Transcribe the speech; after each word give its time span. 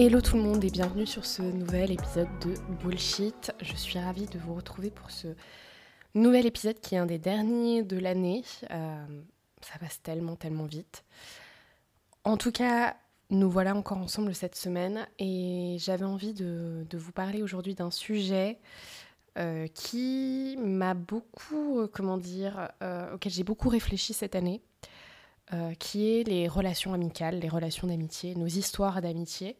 Hello 0.00 0.20
tout 0.20 0.36
le 0.36 0.44
monde 0.44 0.62
et 0.62 0.70
bienvenue 0.70 1.08
sur 1.08 1.26
ce 1.26 1.42
nouvel 1.42 1.90
épisode 1.90 2.28
de 2.38 2.54
Bullshit. 2.80 3.50
Je 3.60 3.74
suis 3.74 3.98
ravie 3.98 4.26
de 4.26 4.38
vous 4.38 4.54
retrouver 4.54 4.90
pour 4.90 5.10
ce 5.10 5.26
nouvel 6.14 6.46
épisode 6.46 6.78
qui 6.78 6.94
est 6.94 6.98
un 6.98 7.06
des 7.06 7.18
derniers 7.18 7.82
de 7.82 7.98
l'année. 7.98 8.44
Euh, 8.70 9.04
ça 9.60 9.76
passe 9.80 10.00
tellement, 10.00 10.36
tellement 10.36 10.66
vite. 10.66 11.02
En 12.22 12.36
tout 12.36 12.52
cas, 12.52 12.94
nous 13.30 13.50
voilà 13.50 13.74
encore 13.74 13.98
ensemble 13.98 14.36
cette 14.36 14.54
semaine 14.54 15.04
et 15.18 15.78
j'avais 15.80 16.04
envie 16.04 16.32
de, 16.32 16.86
vous 16.92 17.10
parler 17.10 17.42
aujourd'hui 17.42 17.74
d'un 17.74 17.90
sujet 17.90 18.60
euh, 19.36 19.66
qui 19.66 20.56
m'a 20.62 20.94
beaucoup, 20.94 21.80
euh, 21.80 21.88
comment 21.92 22.18
dire, 22.18 22.70
auquel 23.12 23.32
j'ai 23.32 23.42
beaucoup 23.42 23.68
réfléchi 23.68 24.12
cette 24.12 24.36
année. 24.36 24.62
Qui 25.78 26.10
est 26.10 26.24
les 26.24 26.46
relations 26.46 26.92
amicales, 26.92 27.38
les 27.38 27.48
relations 27.48 27.86
d'amitié, 27.86 28.34
nos 28.34 28.44
histoires 28.44 29.00
d'amitié. 29.00 29.56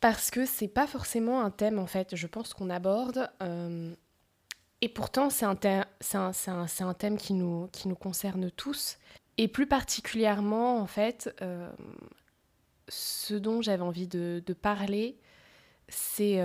Parce 0.00 0.30
que 0.30 0.46
c'est 0.46 0.68
pas 0.68 0.86
forcément 0.86 1.42
un 1.42 1.50
thème, 1.50 1.78
en 1.78 1.86
fait, 1.86 2.16
je 2.16 2.26
pense 2.26 2.54
qu'on 2.54 2.70
aborde. 2.70 3.30
Euh, 3.42 3.94
et 4.80 4.88
pourtant, 4.88 5.28
c'est 5.30 5.44
un, 5.44 5.58
un, 6.14 6.32
un, 6.46 6.66
un, 6.80 6.94
thème 6.94 7.16
qui 7.18 7.34
nous, 7.34 7.68
qui 7.72 7.88
nous 7.88 7.96
concerne 7.96 8.50
tous. 8.50 8.98
Et 9.36 9.46
plus 9.48 9.66
particulièrement, 9.66 10.78
en 10.78 10.86
fait, 10.86 11.34
euh, 11.42 11.70
ce 12.88 13.34
dont 13.34 13.60
j'avais 13.60 13.82
envie 13.82 14.08
de, 14.08 14.42
parler, 14.60 15.18
c'est 15.88 16.40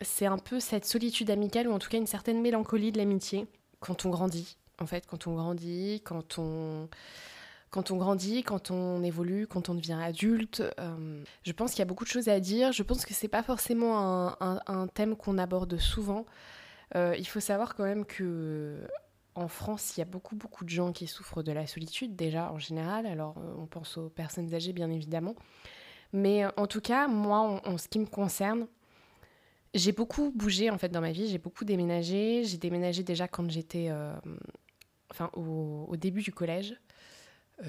c'est 0.00 0.26
un 0.26 0.38
peu 0.38 0.60
cette 0.60 0.84
solitude 0.86 1.30
amicale, 1.30 1.68
ou 1.68 1.72
en 1.72 1.78
tout 1.78 1.88
cas 1.88 1.98
une 1.98 2.06
certaine 2.06 2.40
mélancolie 2.40 2.90
de 2.90 2.98
l'amitié, 2.98 3.46
quand 3.80 4.06
on 4.06 4.10
grandit 4.10 4.56
en 4.80 4.86
fait, 4.86 5.06
quand 5.06 5.26
on 5.26 5.34
grandit, 5.34 6.00
quand 6.04 6.38
on, 6.38 6.88
quand 7.70 7.90
on 7.90 7.96
grandit, 7.96 8.42
quand 8.42 8.70
on 8.70 9.02
évolue, 9.02 9.46
quand 9.46 9.68
on 9.68 9.74
devient 9.74 9.98
adulte. 10.00 10.62
Euh, 10.78 11.22
je 11.42 11.52
pense 11.52 11.70
qu'il 11.70 11.78
y 11.78 11.82
a 11.82 11.86
beaucoup 11.86 12.04
de 12.04 12.10
choses 12.10 12.28
à 12.28 12.40
dire. 12.40 12.72
Je 12.72 12.82
pense 12.82 13.06
que 13.06 13.14
c'est 13.14 13.28
pas 13.28 13.42
forcément 13.42 14.34
un, 14.40 14.86
thème 14.88 15.16
qu'on 15.16 15.38
aborde 15.38 15.76
souvent. 15.78 16.26
Euh, 16.96 17.14
il 17.16 17.26
faut 17.26 17.40
savoir 17.40 17.76
quand 17.76 17.84
même 17.84 18.04
que 18.04 18.80
en 19.36 19.46
France, 19.46 19.96
il 19.96 20.00
y 20.00 20.02
a 20.02 20.06
beaucoup 20.06 20.34
beaucoup 20.34 20.64
de 20.64 20.70
gens 20.70 20.92
qui 20.92 21.06
souffrent 21.06 21.44
de 21.44 21.52
la 21.52 21.66
solitude 21.66 22.16
déjà 22.16 22.52
en 22.52 22.58
général. 22.58 23.06
Alors 23.06 23.36
euh, 23.38 23.54
on 23.58 23.66
pense 23.66 23.96
aux 23.96 24.08
personnes 24.08 24.52
âgées 24.52 24.72
bien 24.72 24.90
évidemment, 24.90 25.36
mais 26.12 26.44
en 26.56 26.66
tout 26.66 26.80
cas 26.80 27.06
moi, 27.06 27.62
en 27.64 27.78
ce 27.78 27.86
qui 27.86 28.00
me 28.00 28.06
concerne, 28.06 28.66
j'ai 29.74 29.92
beaucoup 29.92 30.32
bougé 30.34 30.70
en 30.70 30.78
fait 30.78 30.88
dans 30.88 31.00
ma 31.00 31.12
vie. 31.12 31.28
J'ai 31.28 31.38
beaucoup 31.38 31.64
déménagé. 31.64 32.42
J'ai 32.44 32.58
déménagé 32.58 33.04
déjà 33.04 33.28
quand 33.28 33.48
j'étais 33.48 33.92
enfin 35.10 35.30
au, 35.34 35.96
début 35.96 36.22
du 36.22 36.32
collège, 36.32 36.76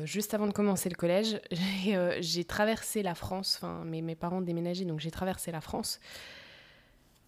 juste 0.04 0.34
avant 0.34 0.48
de 0.48 0.54
commencer 0.54 0.90
le 0.90 0.96
collège, 0.96 1.40
euh, 1.88 2.18
j'ai 2.20 2.44
traversé 2.44 3.04
la 3.04 3.16
France, 3.16 3.60
enfin 3.62 3.84
mes, 3.86 4.02
mes 4.02 4.16
parents 4.16 4.42
déménageaient, 4.42 4.86
donc 4.86 5.00
j'ai 5.00 5.12
traversé 5.12 5.52
la 5.52 5.62
France. 5.62 6.00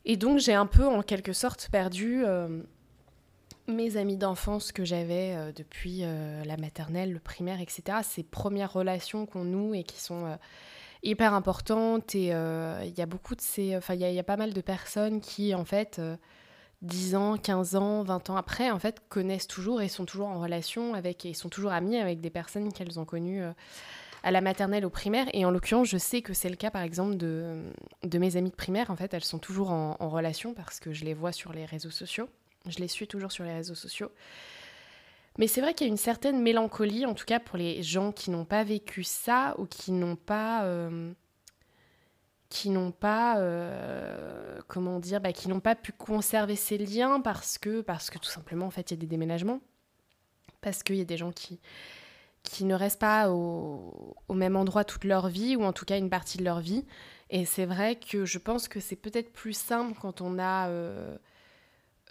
Et 0.06 0.17
donc 0.17 0.39
j'ai 0.39 0.53
un 0.53 0.66
peu 0.66 0.86
en 0.86 1.02
quelque 1.02 1.34
sorte 1.34 1.69
perdu 1.72 2.23
euh, 2.25 2.61
mes 3.67 3.95
amis 3.95 4.17
d'enfance 4.17 4.72
que 4.72 4.84
j'avais 4.84 5.53
depuis 5.56 6.02
la 6.02 6.57
maternelle, 6.57 7.13
le 7.13 7.19
primaire, 7.19 7.62
etc. 7.62 8.00
Ces 8.03 8.23
premières 8.23 8.73
relations 8.73 9.25
qu'on 9.25 9.46
noue 9.46 9.73
et 9.73 9.84
qui 9.84 10.02
sont 10.02 10.38
hyper 11.03 11.34
importantes. 11.34 12.13
Et 12.16 12.25
il 12.25 12.94
y 12.97 13.02
a 13.02 13.06
beaucoup 13.06 13.35
de 13.35 13.41
ces... 13.41 13.78
Enfin, 13.78 13.94
il 13.94 14.02
y, 14.02 14.19
a 14.19 14.23
pas 14.23 14.35
mal 14.35 14.53
de 14.53 14.59
personnes 14.59 15.22
qui, 15.22 15.56
en 15.56 15.63
fait 15.63 16.02
10 16.84 17.16
ans, 17.16 17.38
15 17.38 17.76
ans, 17.76 18.04
20 18.04 18.30
ans 18.30 18.36
après, 18.36 18.70
en 18.70 18.78
fait, 18.78 19.02
connaissent 19.10 19.48
toujours 19.48 19.82
et 19.82 19.88
sont 19.88 20.06
toujours 20.06 20.28
en 20.28 20.40
relation 20.40 20.94
avec, 20.94 21.26
et 21.26 21.34
sont 21.34 21.50
toujours 21.50 21.72
amis 21.72 21.98
avec 21.98 22.20
des 22.20 22.30
personnes 22.30 22.74
qu'elles 22.74 23.00
ont 23.00 23.06
connues 23.06 23.42
euh, 23.42 23.54
à 24.22 24.32
la 24.32 24.42
maternelle, 24.42 24.86
au 24.86 24.90
primaire. 24.90 25.28
Et 25.34 25.46
en 25.46 25.52
l'occurrence, 25.52 25.88
je 25.88 25.98
sais 25.98 26.22
que 26.22 26.34
c'est 26.34 26.50
le 26.50 26.58
cas, 26.58 26.72
par 26.72 26.82
exemple, 26.82 27.16
de, 27.16 27.64
de 28.04 28.18
mes 28.18 28.36
amies 28.36 28.50
de 28.50 28.56
primaire. 28.56 28.92
En 28.92 28.98
fait, 28.98 29.14
elles 29.14 29.24
sont 29.24 29.40
toujours 29.40 29.72
en, 29.72 30.10
relation 30.10 30.54
parce 30.54 30.80
que 30.80 30.92
je 30.94 31.06
les 31.06 31.14
vois 31.14 31.32
sur 31.32 31.54
les 31.54 31.66
réseaux 31.66 31.90
sociaux. 31.90 32.30
Je 32.68 32.80
les 32.80 32.88
suis 32.88 33.08
toujours 33.08 33.32
sur 33.32 33.46
les 33.46 33.54
réseaux 33.54 33.76
sociaux. 33.76 34.12
Mais 35.38 35.48
c'est 35.48 35.62
vrai 35.62 35.74
qu'il 35.74 35.88
y 35.88 35.90
a 35.90 35.92
une 35.92 35.98
certaine 35.98 36.42
mélancolie, 36.42 37.06
en 37.06 37.14
tout 37.14 37.26
cas 37.26 37.40
pour 37.40 37.58
les 37.58 37.82
gens 37.82 38.12
qui 38.12 38.30
n'ont 38.30 38.46
pas 38.46 38.64
vécu 38.64 39.04
ça 39.04 39.56
ou 39.58 39.66
qui 39.66 39.92
n'ont 39.92 40.16
pas... 40.16 40.66
Euh, 40.66 41.14
qui 42.53 42.69
n'ont 42.69 42.91
pas, 42.91 43.40
euh, 43.40 44.59
comment 44.68 45.00
dire, 45.00 45.19
bah, 45.19 45.34
qui 45.34 45.50
n'ont 45.50 45.59
pas 45.59 45.74
pu 45.74 45.91
conserver 45.91 46.56
ces 46.56 46.78
liens 46.78 47.19
parce 47.19 47.58
que, 47.58 47.81
parce 47.81 48.12
que 48.12 48.19
tout 48.19 48.30
simplement, 48.30 48.68
en 48.68 48.69
fait, 48.69 48.91
il 48.91 48.94
y 48.94 48.97
a 48.97 49.02
des 49.02 49.08
déménagements, 49.08 49.59
parce 50.62 50.84
qu'il 50.84 50.97
y 50.97 51.02
a 51.02 51.06
des 51.06 51.18
gens 51.18 51.31
qui, 51.31 51.59
qui 52.44 52.66
ne 52.66 52.75
restent 52.75 53.00
pas 53.00 53.31
au, 53.31 54.16
même 54.30 54.56
endroit 54.56 54.84
toute 54.84 55.03
leur 55.03 55.30
vie, 55.30 55.56
ou 55.56 55.64
en 55.64 55.74
tout 55.74 55.84
cas 55.84 55.97
une 55.97 56.12
partie 56.12 56.38
de 56.38 56.44
leur 56.44 56.59
vie. 56.59 56.86
Et 57.31 57.46
c'est 57.46 57.66
vrai 57.66 57.96
que 57.96 58.24
je 58.24 58.38
pense 58.38 58.68
que 58.68 58.80
c'est 58.80 58.97
peut-être 58.97 59.34
plus 59.34 59.58
simple 59.58 59.97
quand 60.00 60.22
on 60.22 60.38
a 60.38 60.68
euh, 60.70 61.18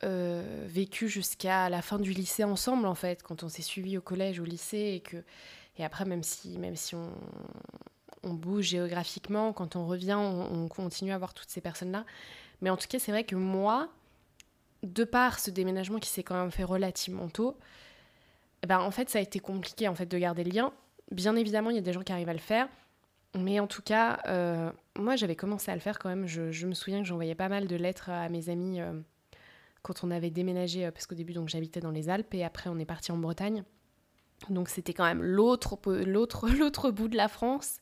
euh, 0.02 0.66
vécu 0.66 1.08
jusqu'à 1.08 1.68
la 1.68 1.82
fin 1.82 2.00
du 2.00 2.10
lycée 2.10 2.42
ensemble, 2.42 2.88
en 2.88 2.96
fait, 2.96 3.22
quand 3.22 3.44
on 3.44 3.48
s'est 3.48 3.62
suivi 3.62 3.96
au 3.96 4.02
collège, 4.02 4.40
au 4.40 4.44
lycée, 4.44 4.94
et 4.96 5.00
que 5.02 5.18
et 5.78 5.84
après, 5.84 6.04
même 6.04 6.24
si, 6.24 6.58
même 6.58 6.74
si 6.74 6.96
on, 6.96 7.12
on 8.22 8.34
bouge 8.34 8.66
géographiquement, 8.66 9.52
quand 9.52 9.76
on 9.76 9.86
revient, 9.86 10.14
on, 10.14 10.68
continue 10.68 11.12
à 11.12 11.18
voir 11.18 11.34
toutes 11.34 11.50
ces 11.50 11.60
personnes-là. 11.60 12.04
Mais 12.60 12.70
en 12.70 12.76
tout 12.76 12.86
cas, 12.88 12.98
c'est 12.98 13.12
vrai 13.12 13.24
que 13.24 13.34
moi, 13.34 13.88
de 14.82 15.04
par 15.04 15.38
ce 15.38 15.50
déménagement 15.50 15.98
qui 15.98 16.08
s'est 16.08 16.22
quand 16.22 16.36
même 16.36 16.50
fait 16.50 16.64
relativement 16.64 17.28
tôt, 17.28 17.56
eh 18.62 18.66
ben, 18.66 18.78
en 18.78 18.90
fait, 18.90 19.10
ça 19.10 19.18
a 19.18 19.22
été 19.22 19.40
compliqué 19.40 19.88
en 19.88 19.94
fait 19.94 20.06
de 20.06 20.18
garder 20.18 20.44
le 20.44 20.50
lien. 20.50 20.72
Bien 21.10 21.34
évidemment, 21.36 21.70
il 21.70 21.76
y 21.76 21.78
a 21.78 21.82
des 21.82 21.92
gens 21.92 22.02
qui 22.02 22.12
arrivent 22.12 22.28
à 22.28 22.34
le 22.34 22.38
faire. 22.38 22.68
Mais 23.34 23.60
en 23.60 23.66
tout 23.66 23.82
cas, 23.82 24.20
euh, 24.28 24.70
moi, 24.98 25.16
j'avais 25.16 25.36
commencé 25.36 25.70
à 25.70 25.74
le 25.74 25.80
faire 25.80 25.98
quand 25.98 26.08
même. 26.08 26.26
Je, 26.26 26.66
me 26.66 26.74
souviens 26.74 27.00
que 27.00 27.06
j'envoyais 27.06 27.34
pas 27.34 27.48
mal 27.48 27.66
de 27.66 27.76
lettres 27.76 28.10
à 28.10 28.28
mes 28.28 28.50
amis 28.50 28.80
euh, 28.80 28.92
quand 29.82 30.04
on 30.04 30.10
avait 30.10 30.30
déménagé, 30.30 30.86
euh, 30.86 30.90
parce 30.90 31.06
qu'au 31.06 31.14
début, 31.14 31.34
j'habitais 31.46 31.80
dans 31.80 31.90
les 31.90 32.08
Alpes 32.08 32.34
et 32.34 32.44
après, 32.44 32.68
on 32.68 32.78
est 32.78 32.84
parti 32.84 33.10
en 33.10 33.16
Bretagne. 33.16 33.64
Donc 34.50 34.68
c'était 34.68 34.94
quand 34.94 35.04
même 35.04 35.22
l'autre, 35.22 35.78
l'autre, 35.86 36.48
l'autre 36.58 36.90
bout 36.90 37.08
de 37.08 37.16
la 37.16 37.28
France. 37.28 37.78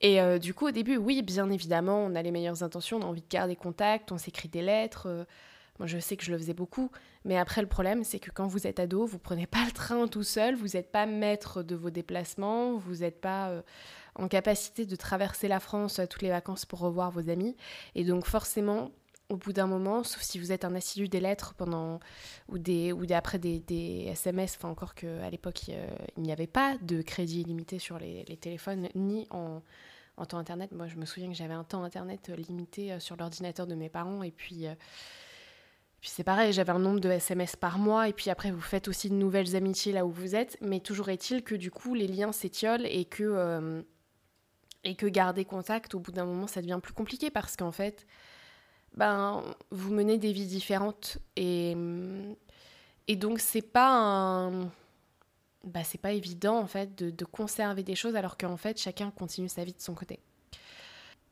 Et 0.00 0.20
euh, 0.20 0.38
du 0.38 0.52
coup, 0.52 0.68
au 0.68 0.70
début, 0.70 0.96
oui, 0.96 1.22
bien 1.22 1.50
évidemment, 1.50 2.04
on 2.04 2.14
a 2.14 2.22
les 2.22 2.30
meilleures 2.30 2.62
intentions, 2.62 2.98
on 2.98 3.02
a 3.02 3.06
envie 3.06 3.22
de 3.22 3.28
garder 3.28 3.56
contact, 3.56 4.12
on 4.12 4.18
s'écrit 4.18 4.48
des 4.48 4.62
lettres. 4.62 5.06
Euh, 5.06 5.24
moi, 5.78 5.86
je 5.86 5.98
sais 5.98 6.16
que 6.16 6.24
je 6.24 6.32
le 6.32 6.38
faisais 6.38 6.54
beaucoup. 6.54 6.90
Mais 7.24 7.38
après, 7.38 7.60
le 7.60 7.68
problème, 7.68 8.04
c'est 8.04 8.18
que 8.18 8.30
quand 8.30 8.46
vous 8.46 8.66
êtes 8.66 8.78
ado, 8.78 9.04
vous 9.06 9.18
prenez 9.18 9.46
pas 9.46 9.64
le 9.64 9.72
train 9.72 10.06
tout 10.08 10.22
seul, 10.22 10.54
vous 10.54 10.68
n'êtes 10.68 10.90
pas 10.90 11.06
maître 11.06 11.62
de 11.62 11.74
vos 11.74 11.90
déplacements, 11.90 12.76
vous 12.76 12.96
n'êtes 12.96 13.20
pas 13.20 13.48
euh, 13.48 13.62
en 14.14 14.28
capacité 14.28 14.86
de 14.86 14.96
traverser 14.96 15.48
la 15.48 15.60
France 15.60 16.00
toutes 16.10 16.22
les 16.22 16.30
vacances 16.30 16.64
pour 16.64 16.80
revoir 16.80 17.10
vos 17.10 17.28
amis. 17.30 17.56
Et 17.94 18.04
donc, 18.04 18.26
forcément, 18.26 18.90
au 19.28 19.36
bout 19.36 19.52
d'un 19.52 19.66
moment, 19.66 20.04
sauf 20.04 20.22
si 20.22 20.38
vous 20.38 20.52
êtes 20.52 20.64
un 20.64 20.74
assidu 20.74 21.08
des 21.08 21.20
lettres 21.20 21.54
pendant 21.54 22.00
ou 22.48 22.58
des 22.58 22.92
ou 22.92 23.04
après 23.10 23.38
des, 23.38 23.60
des, 23.60 24.06
SMS, 24.10 24.56
enfin 24.56 24.68
encore 24.68 24.94
qu'à 24.94 25.28
l'époque 25.30 25.68
il 25.68 26.22
n'y 26.22 26.32
avait 26.32 26.46
pas 26.46 26.76
de 26.78 27.02
crédit 27.02 27.40
illimité 27.40 27.78
sur 27.78 27.98
les, 27.98 28.24
les 28.24 28.36
téléphones 28.36 28.88
ni 28.94 29.26
en, 29.30 29.62
en, 30.16 30.26
temps 30.26 30.38
internet. 30.38 30.72
Moi 30.72 30.86
je 30.86 30.96
me 30.96 31.04
souviens 31.04 31.28
que 31.28 31.36
j'avais 31.36 31.54
un 31.54 31.64
temps 31.64 31.82
internet 31.82 32.28
limité 32.28 32.92
euh, 32.92 33.00
sur 33.00 33.16
l'ordinateur 33.16 33.66
de 33.66 33.74
mes 33.74 33.88
parents 33.88 34.22
et 34.22 34.30
puis 34.30 34.66
euh, 34.66 34.74
puis 36.00 36.10
c'est 36.14 36.24
pareil, 36.24 36.52
j'avais 36.52 36.72
un 36.72 36.78
nombre 36.78 37.00
de 37.00 37.10
SMS 37.10 37.56
par 37.56 37.78
mois 37.78 38.08
et 38.08 38.12
puis 38.12 38.30
après 38.30 38.50
vous 38.50 38.60
faites 38.60 38.86
aussi 38.86 39.08
de 39.08 39.14
nouvelles 39.14 39.56
amitiés 39.56 39.92
là 39.92 40.06
où 40.06 40.10
vous 40.10 40.36
êtes, 40.36 40.58
mais 40.60 40.78
toujours 40.78 41.08
est-il 41.08 41.42
que 41.42 41.54
du 41.54 41.70
coup 41.70 41.94
les 41.94 42.06
liens 42.06 42.32
s'étiolent 42.32 42.86
et 42.86 43.06
que 43.06 43.24
euh, 43.24 43.82
et 44.84 44.94
que 44.94 45.06
garder 45.06 45.44
contact 45.44 45.94
au 45.94 45.98
bout 45.98 46.12
d'un 46.12 46.26
moment 46.26 46.46
ça 46.46 46.60
devient 46.60 46.78
plus 46.80 46.92
compliqué 46.92 47.30
parce 47.30 47.56
qu'en 47.56 47.72
fait 47.72 48.06
ben, 48.96 49.42
vous 49.70 49.92
menez 49.92 50.18
des 50.18 50.32
vies 50.32 50.46
différentes. 50.46 51.18
Et, 51.36 51.76
et 53.08 53.16
donc, 53.16 53.40
c'est 53.40 53.62
pas 53.62 53.90
un. 53.90 54.70
Bah, 55.66 55.82
c'est 55.82 55.98
pas 56.00 56.12
évident 56.12 56.58
en 56.58 56.68
fait 56.68 56.94
de, 56.94 57.24
conserver 57.24 57.82
des 57.82 57.96
choses 57.96 58.14
alors 58.14 58.38
qu'en 58.38 58.56
fait 58.56 58.80
chacun 58.80 59.10
continue 59.10 59.48
sa 59.48 59.64
vie 59.64 59.72
de 59.72 59.80
son 59.80 59.94
côté. 59.94 60.20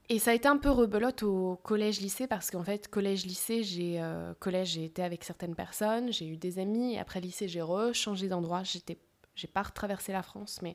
Et 0.09 0.19
ça 0.19 0.33
a 0.33 0.35
été 0.35 0.49
un 0.49 0.57
peu 0.57 0.71
rebelote 0.71 1.23
au 1.23 1.57
collège-lycée 1.63 2.27
parce 2.27 2.51
qu'en 2.51 2.65
fait, 2.65 2.89
collège-lycée, 2.89 3.63
j'ai 3.63 4.03
euh, 4.03 4.35
collège, 4.41 4.73
j'ai 4.73 4.85
été 4.85 5.03
avec 5.03 5.23
certaines 5.23 5.55
personnes, 5.55 6.13
j'ai 6.13 6.27
eu 6.27 6.37
des 6.37 6.59
amis. 6.59 6.99
Après 6.99 7.21
lycée, 7.21 7.47
j'ai 7.49 7.63
rechangé 7.63 8.29
d'endroit. 8.29 8.65
J'étais, 8.65 8.99
j'ai 9.37 9.47
pas 9.47 9.63
retraversé 9.63 10.13
la 10.13 10.23
France, 10.23 10.59
mais 10.63 10.75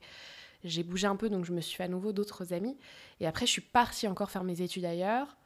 j'ai 0.63 0.83
bougé 0.83 1.07
un 1.07 1.15
peu, 1.15 1.29
donc 1.29 1.45
je 1.45 1.53
me 1.53 1.61
suis 1.61 1.75
fait 1.75 1.83
à 1.83 1.87
nouveau 1.89 2.11
d'autres 2.13 2.53
amis. 2.53 2.77
Et 3.19 3.27
après, 3.27 3.45
je 3.45 3.51
suis 3.51 3.61
partie 3.61 4.07
encore 4.07 4.31
faire 4.31 4.43
mes 4.43 4.61
études 4.61 4.85
ailleurs. 4.85 5.37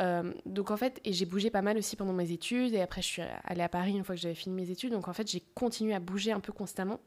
Euh, 0.00 0.32
donc 0.46 0.70
en 0.70 0.76
fait, 0.76 1.00
et 1.04 1.12
j'ai 1.12 1.26
bougé 1.26 1.50
pas 1.50 1.62
mal 1.62 1.76
aussi 1.76 1.96
pendant 1.96 2.12
mes 2.12 2.32
études, 2.32 2.74
et 2.74 2.80
après 2.80 3.02
je 3.02 3.06
suis 3.06 3.22
allée 3.44 3.62
à 3.62 3.68
Paris 3.68 3.92
une 3.92 4.04
fois 4.04 4.14
que 4.14 4.20
j'avais 4.20 4.34
fini 4.34 4.54
mes 4.54 4.70
études, 4.70 4.92
donc 4.92 5.08
en 5.08 5.12
fait 5.12 5.30
j'ai 5.30 5.40
continué 5.54 5.94
à 5.94 6.00
bouger 6.00 6.32
un 6.32 6.40
peu 6.40 6.52
constamment. 6.52 7.00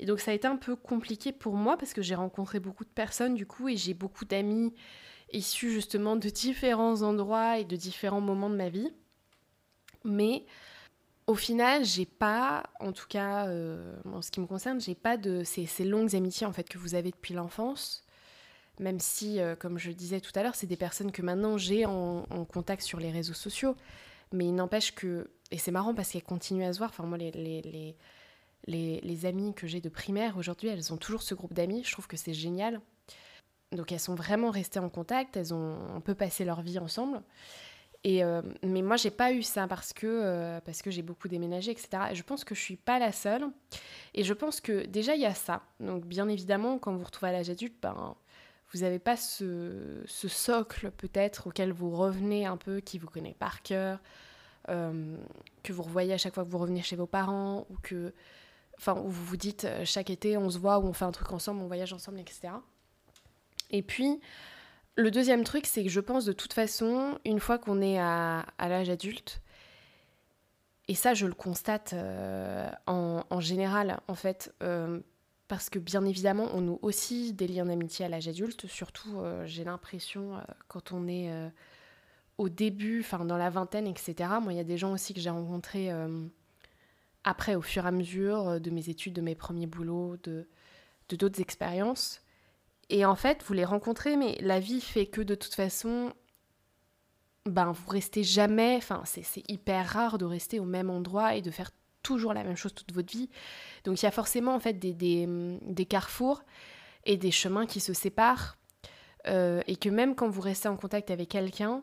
Et 0.00 0.06
donc 0.06 0.20
ça 0.20 0.30
a 0.30 0.34
été 0.34 0.46
un 0.46 0.56
peu 0.56 0.76
compliqué 0.76 1.32
pour 1.32 1.54
moi 1.54 1.76
parce 1.76 1.92
que 1.92 2.02
j'ai 2.02 2.14
rencontré 2.14 2.60
beaucoup 2.60 2.84
de 2.84 2.90
personnes 2.90 3.34
du 3.34 3.46
coup, 3.46 3.68
et 3.68 3.76
j'ai 3.76 3.94
beaucoup 3.94 4.24
d'amis 4.24 4.74
issus 5.32 5.70
justement 5.70 6.16
de 6.16 6.28
différents 6.28 7.02
endroits 7.02 7.58
et 7.58 7.64
de 7.64 7.76
différents 7.76 8.20
moments 8.20 8.50
de 8.50 8.56
ma 8.56 8.68
vie. 8.68 8.90
Mais 10.04 10.44
au 11.26 11.34
final, 11.34 11.84
j'ai 11.84 12.06
pas, 12.06 12.64
en 12.80 12.92
tout 12.92 13.06
cas 13.08 13.46
euh, 13.48 13.96
en 14.06 14.22
ce 14.22 14.30
qui 14.30 14.40
me 14.40 14.46
concerne, 14.46 14.80
j'ai 14.80 14.94
pas 14.94 15.16
de 15.16 15.44
ces, 15.44 15.66
ces 15.66 15.84
longues 15.84 16.16
amitiés 16.16 16.46
en 16.46 16.52
fait 16.52 16.68
que 16.68 16.78
vous 16.78 16.94
avez 16.94 17.10
depuis 17.10 17.34
l'enfance 17.34 18.04
même 18.78 19.00
si, 19.00 19.40
euh, 19.40 19.56
comme 19.56 19.78
je 19.78 19.90
disais 19.90 20.20
tout 20.20 20.32
à 20.34 20.42
l'heure, 20.42 20.54
c'est 20.54 20.66
des 20.66 20.76
personnes 20.76 21.12
que 21.12 21.22
maintenant 21.22 21.58
j'ai 21.58 21.86
en, 21.86 22.22
contact 22.52 22.82
sur 22.82 23.00
les 23.00 23.10
réseaux 23.10 23.34
sociaux. 23.34 23.76
Mais 24.32 24.46
il 24.46 24.54
n'empêche 24.54 24.94
que, 24.94 25.30
et 25.50 25.58
c'est 25.58 25.70
marrant 25.70 25.94
parce 25.94 26.10
qu'elles 26.10 26.22
continuent 26.22 26.66
à 26.66 26.72
se 26.72 26.78
voir, 26.78 26.90
enfin 26.90 27.04
moi 27.04 27.16
les, 27.16 27.30
les, 27.30 27.96
les, 28.66 29.00
les, 29.00 29.26
amis 29.26 29.54
que 29.54 29.66
j'ai 29.66 29.80
de 29.80 29.88
primaire 29.88 30.36
aujourd'hui, 30.36 30.68
elles 30.68 30.92
ont 30.92 30.98
toujours 30.98 31.22
ce 31.22 31.34
groupe 31.34 31.54
d'amis, 31.54 31.82
je 31.84 31.92
trouve 31.92 32.06
que 32.06 32.18
c'est 32.18 32.34
génial. 32.34 32.80
Donc 33.72 33.90
elles 33.90 34.00
sont 34.00 34.14
vraiment 34.14 34.50
restées 34.50 34.80
en 34.80 34.90
contact, 34.90 35.36
elles 35.36 35.54
ont 35.54 35.78
un 35.94 36.00
peu 36.00 36.14
passé 36.14 36.44
leur 36.44 36.60
vie 36.60 36.78
ensemble. 36.78 37.22
Et 38.04 38.22
euh, 38.22 38.42
mais 38.62 38.82
moi 38.82 38.96
j'ai 38.96 39.10
pas 39.10 39.32
eu 39.32 39.42
ça 39.42 39.66
parce 39.66 39.92
que 39.92 40.06
euh, 40.06 40.60
que 40.60 40.90
j'ai 40.90 41.02
beaucoup 41.02 41.26
déménagé 41.26 41.72
etc. 41.72 41.88
Et 42.12 42.14
je 42.14 42.22
pense 42.22 42.44
que 42.44 42.54
je 42.54 42.60
suis 42.60 42.76
pas 42.76 42.98
la 42.98 43.12
seule. 43.12 43.46
Et 44.14 44.24
je 44.24 44.32
pense 44.34 44.60
que 44.60 44.86
déjà 44.86 45.14
il 45.14 45.20
y 45.20 45.26
a 45.26 45.34
ça. 45.34 45.62
Donc 45.80 46.04
bien 46.06 46.28
évidemment 46.28 46.78
quand 46.78 46.92
vous 46.92 46.98
vous 46.98 47.04
retrouvez 47.04 47.30
à 47.30 47.32
l'âge 47.32 47.50
adulte, 47.50 47.74
ben 47.82 48.14
vous 48.72 48.80
n'avez 48.80 48.98
pas 48.98 49.16
ce, 49.16 50.02
socle 50.06 50.90
peut-être 50.90 51.46
auquel 51.46 51.72
vous 51.72 51.90
revenez 51.90 52.44
un 52.46 52.56
peu, 52.56 52.80
qui 52.80 52.98
vous 52.98 53.06
connaît 53.06 53.36
par 53.38 53.62
cœur, 53.62 54.00
euh, 54.68 55.16
que 55.62 55.72
vous 55.72 55.82
revoyez 55.82 56.12
à 56.12 56.18
chaque 56.18 56.34
fois 56.34 56.44
que 56.44 56.50
vous 56.50 56.58
revenez 56.58 56.82
chez 56.82 56.96
vos 56.96 57.06
parents, 57.06 57.66
ou 57.70 57.76
que, 57.82 58.12
enfin, 58.76 58.94
où 58.94 59.08
vous 59.08 59.24
vous 59.24 59.36
dites 59.36 59.64
euh, 59.64 59.84
chaque 59.84 60.10
été 60.10 60.36
on 60.36 60.50
se 60.50 60.58
voit, 60.58 60.78
ou 60.78 60.86
on 60.86 60.92
fait 60.92 61.06
un 61.06 61.12
truc 61.12 61.32
ensemble, 61.32 61.62
on 61.62 61.66
voyage 61.66 61.92
ensemble, 61.94 62.20
etc. 62.20 62.48
Et 63.70 63.82
puis, 63.82 64.20
le 64.96 65.10
deuxième 65.10 65.44
truc, 65.44 65.64
c'est 65.64 65.82
que 65.82 65.90
je 65.90 66.00
pense 66.00 66.26
de 66.26 66.32
toute 66.32 66.52
façon, 66.52 67.18
une 67.24 67.40
fois 67.40 67.58
qu'on 67.58 67.80
est 67.80 67.98
à, 67.98 68.44
l'âge 68.58 68.90
adulte, 68.90 69.40
et 70.88 70.94
ça 70.94 71.14
je 71.14 71.26
le 71.26 71.34
constate 71.34 71.92
euh, 71.94 72.70
en, 72.86 73.40
général, 73.40 74.00
en 74.08 74.14
fait, 74.14 74.54
parce 75.48 75.70
que 75.70 75.78
bien 75.78 76.04
évidemment, 76.04 76.48
on 76.52 76.60
noue 76.60 76.78
aussi 76.82 77.32
des 77.32 77.48
liens 77.48 77.64
d'amitié 77.64 78.04
à 78.04 78.08
l'âge 78.08 78.28
adulte, 78.28 78.66
surtout 78.66 79.18
euh, 79.18 79.46
j'ai 79.46 79.64
l'impression 79.64 80.36
euh, 80.36 80.40
quand 80.68 80.92
on 80.92 81.08
est 81.08 81.32
euh, 81.32 81.48
au 82.36 82.50
début, 82.50 83.00
enfin 83.00 83.24
dans 83.24 83.38
la 83.38 83.48
vingtaine, 83.48 83.86
etc. 83.86 84.14
Moi, 84.42 84.52
il 84.52 84.56
y 84.56 84.60
a 84.60 84.64
des 84.64 84.76
gens 84.76 84.92
aussi 84.92 85.14
que 85.14 85.20
j'ai 85.20 85.30
rencontrés 85.30 85.90
après, 87.24 87.56
au 87.56 87.62
fur 87.62 87.84
et 87.84 87.88
à 87.88 87.90
mesure 87.90 88.60
de 88.60 88.70
mes 88.70 88.90
études, 88.90 89.14
de 89.14 89.20
mes 89.20 89.34
premiers 89.34 89.66
boulots, 89.66 90.16
de 90.22 90.46
d'autres 91.08 91.40
expériences. 91.40 92.20
Et 92.90 93.04
en 93.04 93.16
fait, 93.16 93.42
vous 93.44 93.54
les 93.54 93.64
rencontrez, 93.64 94.16
mais 94.16 94.36
la 94.40 94.60
vie 94.60 94.80
fait 94.80 95.06
que 95.06 95.20
de 95.20 95.34
toute 95.34 95.54
façon, 95.54 96.12
ben 97.46 97.72
vous 97.72 97.90
restez 97.90 98.22
jamais, 98.22 98.76
enfin 98.76 99.02
c'est 99.04 99.42
hyper 99.50 99.86
rare 99.88 100.18
de 100.18 100.26
rester 100.26 100.60
au 100.60 100.64
même 100.64 100.90
endroit 100.90 101.34
et 101.34 101.42
de 101.42 101.50
faire 101.50 101.70
toujours 102.08 102.32
la 102.32 102.42
même 102.42 102.56
chose 102.56 102.72
toute 102.72 102.94
votre 102.94 103.12
vie. 103.12 103.28
Donc 103.84 104.00
il 104.00 104.06
y 104.06 104.08
a 104.08 104.10
forcément 104.10 104.54
en 104.54 104.60
fait 104.60 104.72
des, 104.74 104.94
des, 104.94 105.84
carrefours 105.84 106.42
et 107.04 107.18
des 107.18 107.30
chemins 107.30 107.66
qui 107.66 107.80
se 107.80 107.92
séparent. 107.92 108.56
Euh, 109.26 109.60
et 109.66 109.76
que 109.76 109.90
même 109.90 110.14
quand 110.14 110.30
vous 110.30 110.40
restez 110.40 110.68
en 110.68 110.76
contact 110.76 111.10
avec 111.10 111.28
quelqu'un, 111.28 111.82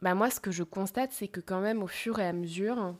bah 0.00 0.14
moi 0.14 0.30
ce 0.30 0.38
que 0.38 0.52
je 0.52 0.62
constate 0.62 1.10
c'est 1.10 1.26
que 1.26 1.40
quand 1.40 1.60
même 1.60 1.82
au 1.82 1.88
fur 1.88 2.20
et 2.20 2.26
à 2.26 2.32
mesure, 2.32 2.94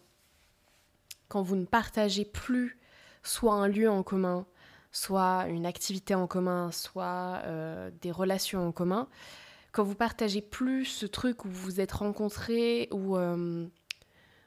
quand 1.28 1.42
vous 1.42 1.54
ne 1.54 1.66
partagez 1.66 2.24
plus 2.24 2.80
soit 3.22 3.54
un 3.54 3.68
lieu 3.68 3.88
en 3.88 4.02
commun, 4.02 4.44
soit 4.90 5.46
une 5.48 5.66
activité 5.66 6.16
en 6.16 6.26
commun, 6.26 6.72
soit 6.72 7.42
euh, 7.44 7.90
des 8.00 8.10
relations 8.10 8.66
en 8.66 8.72
commun, 8.72 9.06
quand 9.70 9.84
vous 9.84 9.94
partagez 9.94 10.40
plus 10.40 10.86
ce 10.86 11.06
truc 11.06 11.44
où 11.44 11.48
vous 11.48 11.62
vous 11.62 11.80
êtes 11.80 11.92
rencontrés, 11.92 12.88
euh, 12.92 13.68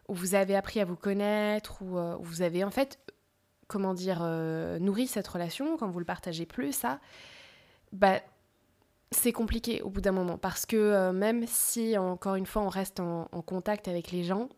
où 0.07 0.13
vous 0.13 0.35
avez 0.35 0.55
appris 0.55 0.79
à 0.79 0.85
vous 0.85 0.95
connaître, 0.95 1.81
où, 1.81 1.97
euh, 1.97 2.15
vous 2.19 2.41
avez 2.41 2.63
en 2.63 2.71
fait, 2.71 2.99
comment 3.67 3.93
dire, 3.93 4.19
euh, 4.21 4.79
nourri 4.79 5.07
cette 5.07 5.27
relation, 5.27 5.77
quand 5.77 5.89
vous 5.89 5.99
le 5.99 6.05
partagez 6.05 6.45
plus, 6.45 6.73
ça, 6.73 6.99
bah, 7.91 8.19
c'est 9.11 9.31
compliqué 9.31 9.81
au 9.81 9.89
bout 9.89 10.01
d'un 10.01 10.11
moment. 10.11 10.37
Parce 10.37 10.65
que 10.65 10.75
euh, 10.75 11.11
même 11.11 11.45
si, 11.47 11.97
encore 11.97 12.35
une 12.35 12.45
fois, 12.45 12.61
on 12.61 12.69
reste 12.69 12.99
en, 12.99 13.25
contact 13.45 13.87
avec 13.87 14.11
les 14.11 14.23
gens, 14.23 14.49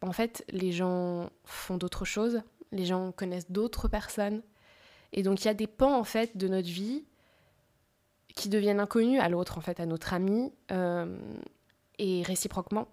bah, 0.00 0.08
en 0.08 0.12
fait, 0.12 0.44
les 0.50 0.72
gens 0.72 1.30
font 1.44 1.76
d'autres 1.76 2.04
choses, 2.04 2.42
les 2.72 2.84
gens 2.84 3.12
connaissent 3.12 3.50
d'autres 3.50 3.88
personnes. 3.88 4.42
Et 5.12 5.22
donc, 5.22 5.44
il 5.44 5.46
y 5.46 5.50
a 5.50 5.54
des 5.54 5.68
pans, 5.68 5.98
en 5.98 6.04
fait, 6.04 6.36
de 6.36 6.48
notre 6.48 6.68
vie 6.68 7.04
qui 8.34 8.48
deviennent 8.48 8.80
inconnus 8.80 9.20
à 9.20 9.28
l'autre, 9.28 9.56
en 9.56 9.62
fait, 9.62 9.80
à 9.80 9.86
notre 9.86 10.12
ami, 10.12 10.52
et 11.98 12.22
réciproquement. 12.22 12.86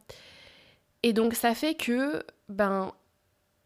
Et 1.03 1.11
donc 1.11 1.33
ça 1.33 1.53
fait 1.53 1.75
que, 1.75 2.23
ben, 2.47 2.93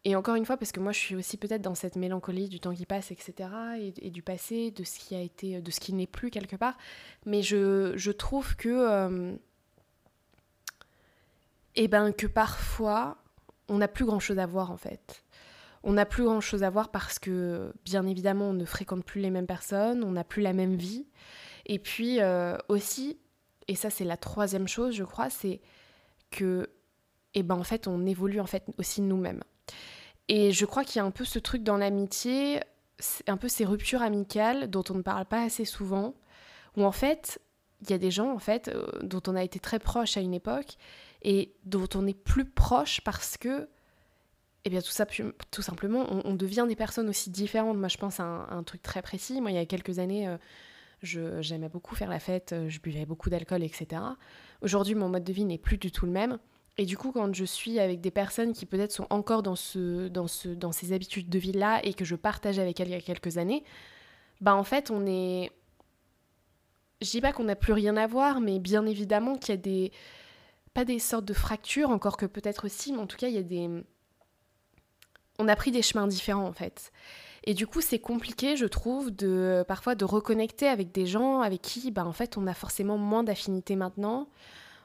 et 0.03 0.15
encore 0.15 0.35
une 0.35 0.45
fois, 0.45 0.57
parce 0.57 0.71
que 0.71 0.79
moi 0.79 0.91
je 0.91 0.99
suis 0.99 1.15
aussi 1.15 1.37
peut-être 1.37 1.61
dans 1.61 1.75
cette 1.75 1.95
mélancolie 1.95 2.49
du 2.49 2.59
temps 2.59 2.73
qui 2.73 2.85
passe, 2.85 3.11
etc., 3.11 3.49
et, 4.01 4.09
du 4.09 4.23
passé, 4.23 4.71
de 4.71 4.83
ce 4.83 4.99
qui 4.99 5.15
a 5.15 5.21
été, 5.21 5.61
de 5.61 5.71
ce 5.71 5.79
qui 5.79 5.93
n'est 5.93 6.07
plus 6.07 6.31
quelque 6.31 6.55
part, 6.55 6.77
mais 7.25 7.43
je, 7.43 7.93
je 7.95 8.11
trouve 8.11 8.55
que, 8.55 8.69
euh, 8.69 9.35
eh 11.75 11.87
ben, 11.87 12.11
que 12.11 12.25
parfois, 12.25 13.17
on 13.69 13.77
n'a 13.77 13.87
plus 13.87 14.05
grand-chose 14.05 14.39
à 14.39 14.45
voir 14.45 14.71
en 14.71 14.77
fait. 14.77 15.23
On 15.83 15.93
n'a 15.93 16.05
plus 16.05 16.23
grand-chose 16.23 16.63
à 16.63 16.69
voir 16.69 16.89
parce 16.89 17.19
que, 17.19 17.71
bien 17.85 18.05
évidemment, 18.07 18.49
on 18.49 18.53
ne 18.53 18.65
fréquente 18.65 19.05
plus 19.05 19.21
les 19.21 19.29
mêmes 19.29 19.45
personnes, 19.45 20.03
on 20.03 20.11
n'a 20.11 20.23
plus 20.23 20.41
la 20.41 20.53
même 20.53 20.75
vie. 20.75 21.05
Et 21.67 21.79
puis 21.79 22.19
euh, 22.19 22.57
aussi, 22.69 23.19
et 23.67 23.75
ça 23.75 23.89
c'est 23.89 24.05
la 24.05 24.17
troisième 24.17 24.67
chose, 24.67 24.95
je 24.95 25.03
crois, 25.03 25.29
c'est 25.29 25.61
que 26.31 26.69
et 27.37 27.43
ben 27.43 27.55
en 27.55 27.63
fait 27.63 27.87
on 27.87 28.05
évolue 28.07 28.39
en 28.39 28.47
fait 28.47 28.65
aussi 28.79 29.01
nous-mêmes. 29.01 29.43
Et 30.27 30.51
je 30.51 30.65
crois 30.65 30.83
qu'il 30.83 30.97
y 30.97 30.99
a 30.99 31.05
un 31.05 31.11
peu 31.11 31.23
ce 31.23 31.37
truc 31.37 31.63
dans 31.63 31.77
l'amitié, 31.77 32.59
un 33.27 33.37
peu 33.37 33.47
ces 33.47 33.63
ruptures 33.63 34.01
amicales 34.01 34.71
dont 34.71 34.83
on 34.89 34.95
ne 34.95 35.03
parle 35.03 35.25
pas 35.25 35.43
assez 35.43 35.63
souvent, 35.63 36.15
où 36.75 36.83
en 36.83 36.91
fait 36.91 37.39
il 37.81 37.91
y 37.91 37.93
a 37.93 37.99
des 37.99 38.09
gens 38.09 38.33
en 38.33 38.39
fait 38.39 38.69
euh, 38.69 38.87
dont 39.03 39.21
on 39.27 39.35
a 39.35 39.43
été 39.43 39.59
très 39.59 39.77
proche 39.77 40.17
à 40.17 40.21
une 40.21 40.33
époque 40.33 40.77
et 41.21 41.53
dont 41.63 41.87
on 41.93 42.07
est 42.07 42.17
plus 42.17 42.45
proche 42.45 43.01
parce 43.01 43.37
que 43.37 43.69
eh 44.65 44.71
bien 44.71 44.81
tout, 44.81 44.89
ça, 44.89 45.05
tout 45.05 45.61
simplement 45.61 46.07
on, 46.09 46.33
devient 46.33 46.65
des 46.67 46.75
personnes 46.75 47.07
aussi 47.07 47.29
différentes. 47.29 47.77
Moi 47.77 47.87
je 47.87 47.97
pense 47.97 48.19
à 48.19 48.23
un, 48.23 48.63
truc 48.63 48.81
très 48.81 49.03
précis. 49.03 49.41
Moi 49.41 49.51
il 49.51 49.57
y 49.57 49.59
a 49.59 49.65
quelques 49.67 49.99
années 49.99 50.27
euh, 50.27 51.41
j'aimais 51.41 51.69
beaucoup 51.69 51.95
faire 51.95 52.09
la 52.09 52.19
fête, 52.19 52.53
euh, 52.53 52.67
je 52.67 52.79
buvais 52.79 53.05
beaucoup 53.05 53.29
d'alcool, 53.29 53.63
etc. 53.63 54.01
Aujourd'hui 54.63 54.95
mon 54.95 55.07
mode 55.07 55.23
de 55.23 55.31
vie 55.31 55.45
n'est 55.45 55.59
plus 55.59 55.77
du 55.77 55.91
tout 55.91 56.07
le 56.07 56.11
même. 56.11 56.39
Et 56.77 56.85
du 56.85 56.97
coup, 56.97 57.11
quand 57.11 57.33
je 57.33 57.45
suis 57.45 57.79
avec 57.79 58.01
des 58.01 58.11
personnes 58.11 58.53
qui 58.53 58.65
peut-être 58.65 58.91
sont 58.91 59.07
encore 59.09 59.41
dans, 59.41 59.55
ce, 59.55 60.07
dans, 60.09 60.27
ce, 60.27 60.49
dans 60.49 60.71
ces 60.71 60.93
habitudes 60.93 61.29
de 61.29 61.39
vie-là 61.39 61.79
et 61.83 61.93
que 61.93 62.05
je 62.05 62.15
partage 62.15 62.59
avec 62.59 62.79
elles 62.79 62.89
il 62.89 62.91
y 62.91 62.95
a 62.95 63.01
quelques 63.01 63.37
années, 63.37 63.63
bah 64.41 64.55
en 64.55 64.63
fait, 64.63 64.91
on 64.91 65.05
est... 65.05 65.51
Je 67.01 67.09
dis 67.09 67.21
pas 67.21 67.33
qu'on 67.33 67.45
n'a 67.45 67.55
plus 67.55 67.73
rien 67.73 67.97
à 67.97 68.07
voir, 68.07 68.41
mais 68.41 68.59
bien 68.59 68.85
évidemment 68.85 69.37
qu'il 69.37 69.55
y 69.55 69.57
a 69.57 69.61
des... 69.61 69.91
Pas 70.73 70.85
des 70.85 70.99
sortes 70.99 71.25
de 71.25 71.33
fractures, 71.33 71.89
encore 71.89 72.17
que 72.17 72.27
peut-être 72.27 72.65
aussi, 72.65 72.93
mais 72.93 72.99
en 72.99 73.07
tout 73.07 73.17
cas, 73.17 73.27
il 73.27 73.33
y 73.33 73.39
a 73.39 73.43
des... 73.43 73.69
On 75.39 75.47
a 75.47 75.55
pris 75.55 75.71
des 75.71 75.81
chemins 75.81 76.07
différents, 76.07 76.47
en 76.47 76.53
fait. 76.53 76.91
Et 77.43 77.53
du 77.53 77.65
coup, 77.65 77.81
c'est 77.81 77.99
compliqué, 77.99 78.55
je 78.55 78.65
trouve, 78.65 79.09
de 79.09 79.63
parfois 79.67 79.95
de 79.95 80.05
reconnecter 80.05 80.67
avec 80.67 80.91
des 80.91 81.07
gens 81.07 81.41
avec 81.41 81.61
qui, 81.61 81.89
bah, 81.91 82.05
en 82.05 82.13
fait, 82.13 82.37
on 82.37 82.45
a 82.45 82.53
forcément 82.53 82.97
moins 82.97 83.23
d'affinités 83.23 83.75
maintenant, 83.75 84.27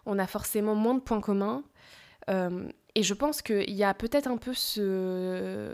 on 0.07 0.19
a 0.19 0.27
forcément 0.27 0.75
moins 0.75 0.95
de 0.95 1.01
points 1.01 1.21
communs, 1.21 1.65
et 2.95 3.03
je 3.03 3.15
pense 3.15 3.41
qu'il 3.41 3.75
y 3.75 3.85
a 3.85 3.95
peut-être 3.95 4.27
un 4.27 4.37
peu 4.37 4.53
ce, 4.53 5.73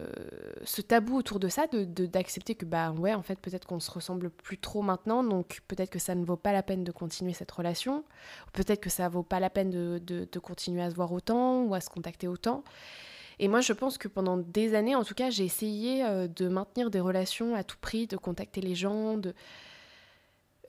tabou 0.87 1.17
autour 1.17 1.41
de 1.41 1.49
ça, 1.49 1.67
d'accepter 1.67 2.55
de, 2.55 2.59
que, 2.59 2.65
bah 2.65 2.93
ouais, 2.93 3.13
en 3.13 3.23
fait, 3.23 3.41
peut-être 3.41 3.67
qu'on 3.67 3.81
se 3.81 3.91
ressemble 3.91 4.31
plus 4.31 4.59
trop 4.59 4.83
maintenant, 4.83 5.25
donc 5.25 5.61
peut-être 5.67 5.91
que 5.91 5.99
ça 5.99 6.15
ne 6.15 6.25
vaut 6.25 6.37
pas 6.37 6.53
la 6.53 6.63
peine 6.63 6.85
de 6.85 6.93
continuer 6.93 7.33
cette 7.33 7.51
relation, 7.51 8.05
peut-être 8.53 8.81
que 8.81 8.91
ça 8.91 9.09
vaut 9.09 9.25
pas 9.25 9.41
la 9.41 9.51
peine 9.51 9.71
de, 9.71 9.99
de, 9.99 10.39
continuer 10.39 10.81
à 10.81 10.91
se 10.91 10.95
voir 10.95 11.11
autant 11.11 11.65
ou 11.65 11.75
à 11.75 11.81
se 11.81 11.91
contacter 11.91 12.29
autant. 12.29 12.63
Et 13.41 13.49
moi, 13.49 13.61
je 13.61 13.73
pense 13.73 13.99
que 13.99 14.07
pendant 14.07 14.37
des 14.37 14.75
années, 14.75 14.95
en 14.95 15.03
tout 15.03 15.15
cas, 15.15 15.31
j'ai 15.31 15.45
essayé 15.45 16.05
euh, 16.05 16.29
de 16.29 16.49
maintenir 16.49 16.91
des 16.91 17.01
relations 17.01 17.55
à 17.55 17.65
tout 17.65 17.77
prix, 17.81 18.07
de 18.07 18.17
contacter 18.17 18.61
les 18.61 18.75
gens, 18.75 19.17
de, 19.17 19.35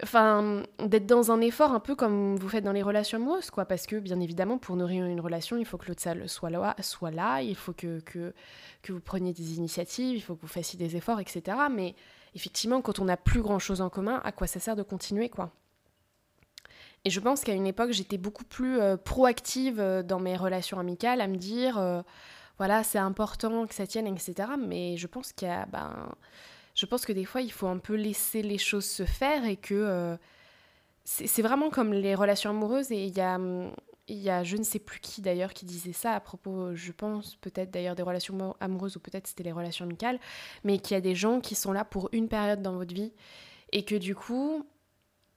enfin, 0.03 0.63
d'être 0.79 1.05
dans 1.05 1.31
un 1.31 1.41
effort 1.41 1.71
un 1.71 1.79
peu 1.79 1.95
comme 1.95 2.37
vous 2.37 2.49
faites 2.49 2.63
dans 2.63 2.71
les 2.71 2.81
relations 2.81 3.17
amoureuses, 3.17 3.49
quoi. 3.51 3.65
Parce 3.65 3.85
que, 3.85 3.97
bien 3.97 4.19
évidemment, 4.19 4.57
pour 4.57 4.75
nourrir 4.75 5.05
une 5.05 5.19
relation, 5.19 5.57
il 5.57 5.65
faut 5.65 5.77
que 5.77 5.87
l'autre 5.87 6.01
soit 6.27 6.49
là, 6.49 6.75
soit 6.81 7.11
là, 7.11 7.41
il 7.41 7.55
faut 7.55 7.73
que, 7.73 7.99
que, 8.01 8.33
vous 8.89 8.99
preniez 8.99 9.33
des 9.33 9.57
initiatives, 9.57 10.15
il 10.15 10.21
faut 10.21 10.35
que 10.35 10.41
vous 10.41 10.47
fassiez 10.47 10.77
des 10.79 10.95
efforts, 10.95 11.19
etc. 11.19 11.57
Mais 11.71 11.95
effectivement, 12.35 12.81
quand 12.81 12.99
on 12.99 13.05
n'a 13.05 13.17
plus 13.17 13.41
grand-chose 13.41 13.81
en 13.81 13.89
commun, 13.89 14.21
à 14.23 14.31
quoi 14.31 14.47
ça 14.47 14.59
sert 14.59 14.75
de 14.75 14.83
continuer, 14.83 15.29
quoi? 15.29 15.51
Et 17.05 17.09
je 17.09 17.19
pense 17.19 17.43
qu'à 17.43 17.53
une 17.53 17.67
époque, 17.67 17.91
j'étais 17.91 18.17
beaucoup 18.17 18.43
plus 18.43 18.79
euh, 18.79 18.97
proactive 18.97 19.79
euh, 19.79 20.03
dans 20.03 20.19
mes 20.19 20.35
relations 20.35 20.79
amicales, 20.79 21.21
à 21.21 21.27
me 21.27 21.37
dire, 21.37 21.77
euh, 21.77 22.01
voilà, 22.57 22.83
c'est 22.83 22.97
important 22.97 23.67
que 23.67 23.73
ça 23.73 23.87
tienne, 23.87 24.07
etc. 24.07 24.49
Mais 24.59 24.97
je 24.97 25.07
pense 25.07 25.31
qu'il 25.31 25.47
y 25.47 25.51
a, 25.51 25.65
ben, 25.65 26.13
je 26.79 26.85
pense 26.85 27.05
que 27.05 27.11
des 27.11 27.25
fois, 27.25 27.41
il 27.41 27.51
faut 27.51 27.67
un 27.67 27.77
peu 27.77 27.95
laisser 27.95 28.41
les 28.41 28.57
choses 28.57 28.85
se 28.85 29.03
faire 29.03 29.43
et 29.45 29.57
que 29.57 30.17
c'est 31.03 31.41
vraiment 31.41 31.69
comme 31.69 31.93
les 31.93 32.15
relations 32.15 32.51
amoureuses 32.51 32.91
et 32.91 33.03
il 33.05 33.17
y 33.17 33.21
a 33.21 33.35
hum, 33.35 33.71
il 34.09 34.17
y 34.17 34.29
a 34.29 34.43
je 34.43 34.57
ne 34.57 34.63
sais 34.63 34.79
plus 34.79 34.99
qui 34.99 35.21
d'ailleurs 35.21 35.53
qui 35.53 35.65
disait 35.65 35.93
ça 35.93 36.13
à 36.13 36.19
propos, 36.19 36.75
je 36.75 36.91
pense, 36.91 37.35
peut-être 37.35 37.71
d'ailleurs 37.71 37.95
des 37.95 38.03
relations 38.03 38.55
amoureuses 38.59 38.97
ou 38.97 38.99
peut-être 38.99 39.27
c'était 39.27 39.43
les 39.43 39.51
relations 39.51 39.85
amicales, 39.85 40.19
mais 40.63 40.79
qu'il 40.79 40.95
y 40.95 40.97
a 40.97 41.01
des 41.01 41.15
gens 41.15 41.39
qui 41.41 41.55
sont 41.55 41.71
là 41.71 41.85
pour 41.85 42.09
une 42.11 42.27
période 42.27 42.61
dans 42.61 42.73
votre 42.73 42.93
vie 42.93 43.13
et 43.71 43.83
que 43.83 43.95
du 43.95 44.15
coup, 44.15 44.65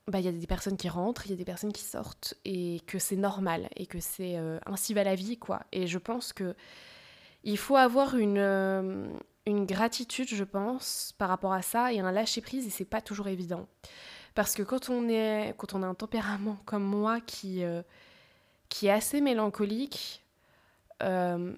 bah, 0.09 0.21
il 0.21 0.25
y 0.25 0.29
a 0.29 0.33
des 0.33 0.47
personnes 0.47 0.77
qui 0.77 0.89
rentrent, 0.89 1.27
il 1.27 1.31
y 1.31 1.35
a 1.35 1.37
des 1.37 1.45
personnes 1.45 1.73
qui 1.73 1.85
sortent 1.85 2.35
et 2.45 2.81
que 2.87 2.99
c'est 2.99 3.17
normal 3.17 3.69
et 3.77 3.87
que 3.87 4.01
c'est 4.01 4.39
euh, 4.39 4.59
ainsi 4.67 4.95
va 4.95 5.05
la 5.05 5.15
vie, 5.15 5.39
quoi. 5.39 5.63
Et 5.73 5.87
je 5.87 5.99
pense 5.99 6.33
que 6.33 6.55
il 7.45 7.59
faut 7.59 7.77
avoir 7.77 8.17
une, 8.17 8.39
euh, 8.39 9.07
une 9.47 9.67
gratitude, 9.67 10.29
je 10.29 10.45
pense, 10.45 11.15
par 11.19 11.29
rapport 11.29 11.53
à 11.53 11.63
ça 11.63 11.93
et 11.93 12.01
un 12.01 12.13
lâcher 12.13 12.41
prise 12.41 12.67
et 12.67 12.71
c'est 12.71 12.85
pas 12.85 13.01
toujours 13.01 13.29
évident. 13.29 13.69
Parce 14.35 14.55
que 14.55 14.63
quand 14.63 14.89
on, 14.89 15.09
est, 15.09 15.55
quand 15.59 15.75
on 15.75 15.83
a 15.83 15.87
un 15.87 15.95
tempérament 15.95 16.59
comme 16.65 16.85
moi 16.85 17.21
qui. 17.21 17.65
Euh, 17.65 17.83
qui 18.73 18.87
est 18.87 18.91
assez 18.91 19.21
mélancolique, 19.21 20.25
euh, 21.03 21.53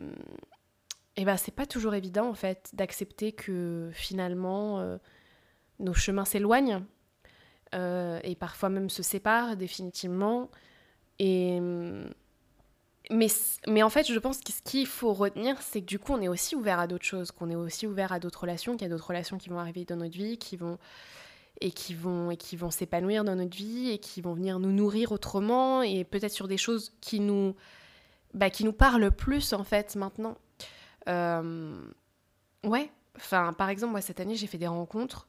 et 1.14 1.24
ben 1.24 1.36
c'est 1.36 1.54
pas 1.54 1.64
toujours 1.64 1.94
évident 1.94 2.28
en 2.28 2.34
fait 2.34 2.70
d'accepter 2.72 3.30
que 3.30 3.90
finalement 3.92 4.80
euh, 4.80 4.98
nos 5.78 5.94
chemins 5.94 6.24
s'éloignent 6.24 6.82
euh, 7.72 8.18
et 8.24 8.34
parfois 8.34 8.68
même 8.68 8.90
se 8.90 9.04
séparent 9.04 9.56
définitivement. 9.56 10.50
Et 11.20 11.60
mais, 13.10 13.28
mais 13.68 13.82
en 13.82 13.90
fait, 13.90 14.10
je 14.10 14.18
pense 14.18 14.40
que 14.40 14.52
ce 14.52 14.62
qu'il 14.62 14.86
faut 14.86 15.12
retenir, 15.12 15.60
c'est 15.60 15.80
que 15.80 15.86
du 15.86 15.98
coup, 15.98 16.12
on 16.12 16.22
est 16.22 16.28
aussi 16.28 16.56
ouvert 16.56 16.78
à 16.78 16.86
d'autres 16.86 17.04
choses, 17.04 17.30
qu'on 17.30 17.50
est 17.50 17.56
aussi 17.56 17.86
ouvert 17.86 18.12
à 18.12 18.18
d'autres 18.18 18.40
relations, 18.40 18.72
qu'il 18.72 18.82
y 18.82 18.84
a 18.86 18.88
d'autres 18.88 19.08
relations 19.08 19.36
qui 19.36 19.48
vont 19.50 19.58
arriver 19.58 19.84
dans 19.84 19.96
notre 19.96 20.16
vie, 20.16 20.38
qui 20.38 20.56
vont 20.56 20.78
et 21.60 21.70
qui 21.70 21.94
vont 21.94 22.30
et 22.30 22.36
qui 22.36 22.56
vont 22.56 22.70
s'épanouir 22.70 23.24
dans 23.24 23.36
notre 23.36 23.56
vie 23.56 23.90
et 23.90 23.98
qui 23.98 24.20
vont 24.20 24.34
venir 24.34 24.58
nous 24.58 24.72
nourrir 24.72 25.12
autrement 25.12 25.82
et 25.82 26.04
peut-être 26.04 26.32
sur 26.32 26.48
des 26.48 26.56
choses 26.56 26.92
qui 27.00 27.20
nous 27.20 27.54
bah, 28.32 28.50
qui 28.50 28.64
nous 28.64 28.72
parlent 28.72 29.12
plus 29.12 29.52
en 29.52 29.62
fait 29.62 29.94
maintenant. 29.94 30.36
Euh, 31.08 31.80
ouais, 32.64 32.90
enfin 33.16 33.52
par 33.52 33.68
exemple 33.68 33.92
moi 33.92 34.00
cette 34.00 34.18
année 34.18 34.34
j'ai 34.34 34.46
fait 34.46 34.58
des 34.58 34.66
rencontres 34.66 35.28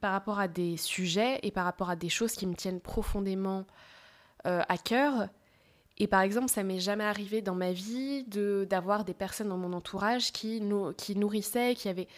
par 0.00 0.12
rapport 0.12 0.38
à 0.38 0.46
des 0.46 0.76
sujets 0.76 1.40
et 1.42 1.50
par 1.50 1.64
rapport 1.64 1.90
à 1.90 1.96
des 1.96 2.08
choses 2.08 2.32
qui 2.32 2.46
me 2.46 2.54
tiennent 2.54 2.80
profondément 2.80 3.66
euh, 4.46 4.62
à 4.68 4.78
cœur. 4.78 5.28
Et 5.98 6.06
par 6.06 6.20
exemple, 6.20 6.48
ça 6.48 6.62
m'est 6.62 6.78
jamais 6.78 7.04
arrivé 7.04 7.40
dans 7.40 7.54
ma 7.54 7.72
vie 7.72 8.24
de 8.24 8.66
d'avoir 8.68 9.04
des 9.04 9.14
personnes 9.14 9.48
dans 9.48 9.56
mon 9.56 9.72
entourage 9.72 10.32
qui, 10.32 10.60
nourrissaient, 10.60 11.74
qui 11.74 11.88
avaient 11.88 12.08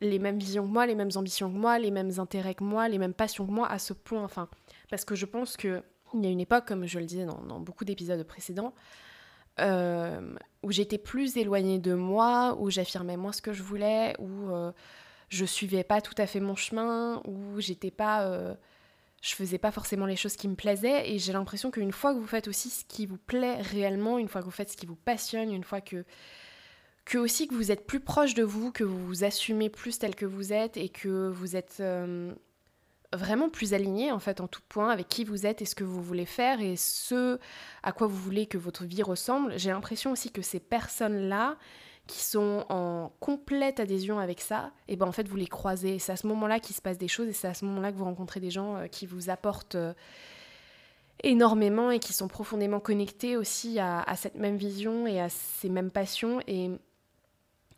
les 0.00 0.18
mêmes 0.18 0.38
visions 0.38 0.66
que 0.66 0.72
moi, 0.72 0.86
les 0.86 0.94
mêmes 0.94 1.10
ambitions 1.14 1.50
que 1.50 1.56
moi, 1.56 1.78
les 1.78 1.90
mêmes 1.90 2.12
intérêts 2.18 2.54
que 2.54 2.64
moi, 2.64 2.88
les 2.88 2.98
mêmes 2.98 3.14
passions 3.14 3.46
que 3.46 3.50
moi 3.50 3.68
à 3.68 3.78
ce 3.78 3.92
point. 3.92 4.24
Enfin, 4.24 4.48
parce 4.90 5.04
que 5.04 5.14
je 5.14 5.26
pense 5.26 5.56
que 5.56 5.82
il 6.14 6.24
y 6.24 6.26
a 6.26 6.30
une 6.30 6.40
époque, 6.40 6.66
comme 6.66 6.86
je 6.86 6.98
le 6.98 7.04
disais 7.04 7.26
dans, 7.26 7.60
beaucoup 7.60 7.84
d'épisodes 7.84 8.22
précédents, 8.22 8.72
euh, 9.60 10.34
où 10.62 10.72
j'étais 10.72 10.98
plus 10.98 11.36
éloignée 11.36 11.78
de 11.78 11.94
moi, 11.94 12.56
où 12.58 12.70
j'affirmais 12.70 13.16
moins 13.16 13.32
ce 13.32 13.42
que 13.42 13.52
je 13.52 13.62
voulais, 13.62 14.14
où 14.18 14.50
euh, 14.50 14.72
je 15.28 15.44
suivais 15.44 15.84
pas 15.84 16.00
tout 16.00 16.14
à 16.16 16.26
fait 16.26 16.40
mon 16.40 16.54
chemin, 16.54 17.20
où 17.26 17.60
j'étais 17.60 17.90
pas, 17.90 18.22
euh, 18.22 18.54
je 19.20 19.34
faisais 19.34 19.58
pas 19.58 19.72
forcément 19.72 20.06
les 20.06 20.16
choses 20.16 20.36
qui 20.36 20.48
me 20.48 20.54
plaisaient. 20.54 21.10
Et 21.10 21.18
j'ai 21.18 21.32
l'impression 21.32 21.70
qu'une 21.70 21.92
fois 21.92 22.14
que 22.14 22.18
vous 22.18 22.26
faites 22.26 22.48
aussi 22.48 22.70
ce 22.70 22.84
qui 22.84 23.06
vous 23.06 23.18
plaît 23.18 23.60
réellement, 23.60 24.18
une 24.18 24.28
fois 24.28 24.40
que 24.40 24.46
vous 24.46 24.52
faites 24.52 24.70
ce 24.70 24.76
qui 24.76 24.86
vous 24.86 24.96
passionne, 24.96 25.52
une 25.52 25.64
fois 25.64 25.80
que 25.80 26.04
aussi 27.16 27.48
que 27.48 27.54
vous 27.54 27.72
êtes 27.72 27.86
plus 27.86 28.00
proche 28.00 28.34
de 28.34 28.42
vous, 28.42 28.70
que 28.70 28.84
vous 28.84 29.06
vous 29.06 29.24
assumez 29.24 29.70
plus 29.70 29.98
tel 29.98 30.14
que 30.14 30.26
vous 30.26 30.52
êtes 30.52 30.76
et 30.76 30.90
que 30.90 31.28
vous 31.28 31.56
êtes 31.56 31.78
euh, 31.80 32.34
vraiment 33.14 33.48
plus 33.48 33.72
aligné 33.72 34.12
en 34.12 34.18
fait 34.18 34.42
en 34.42 34.48
tout 34.48 34.60
point 34.68 34.90
avec 34.90 35.08
qui 35.08 35.24
vous 35.24 35.46
êtes 35.46 35.62
et 35.62 35.64
ce 35.64 35.74
que 35.74 35.84
vous 35.84 36.02
voulez 36.02 36.26
faire 36.26 36.60
et 36.60 36.76
ce 36.76 37.38
à 37.82 37.92
quoi 37.92 38.06
vous 38.06 38.16
voulez 38.16 38.46
que 38.46 38.58
votre 38.58 38.84
vie 38.84 39.02
ressemble. 39.02 39.58
J'ai 39.58 39.70
l'impression 39.70 40.12
aussi 40.12 40.30
que 40.30 40.42
ces 40.42 40.60
personnes-là 40.60 41.56
qui 42.08 42.24
sont 42.24 42.64
en 42.70 43.12
complète 43.20 43.78
adhésion 43.78 44.18
avec 44.18 44.40
ça, 44.40 44.72
et 44.88 44.94
eh 44.94 44.96
ben 44.96 45.06
en 45.06 45.12
fait 45.12 45.28
vous 45.28 45.36
les 45.36 45.46
croisez. 45.46 46.00
C'est 46.00 46.10
à 46.10 46.16
ce 46.16 46.26
moment-là 46.26 46.58
qu'il 46.58 46.74
se 46.74 46.82
passe 46.82 46.98
des 46.98 47.06
choses 47.06 47.28
et 47.28 47.32
c'est 47.32 47.46
à 47.46 47.54
ce 47.54 47.64
moment-là 47.66 47.92
que 47.92 47.96
vous 47.98 48.04
rencontrez 48.04 48.40
des 48.40 48.50
gens 48.50 48.76
euh, 48.76 48.86
qui 48.86 49.06
vous 49.06 49.30
apportent 49.30 49.76
euh, 49.76 49.92
énormément 51.22 51.90
et 51.90 52.00
qui 52.00 52.12
sont 52.12 52.26
profondément 52.26 52.80
connectés 52.80 53.36
aussi 53.36 53.78
à, 53.78 54.00
à, 54.00 54.16
cette 54.16 54.36
même 54.36 54.56
vision 54.56 55.06
et 55.06 55.20
à 55.20 55.28
ces 55.28 55.68
mêmes 55.68 55.90
passions. 55.90 56.40
Et 56.46 56.70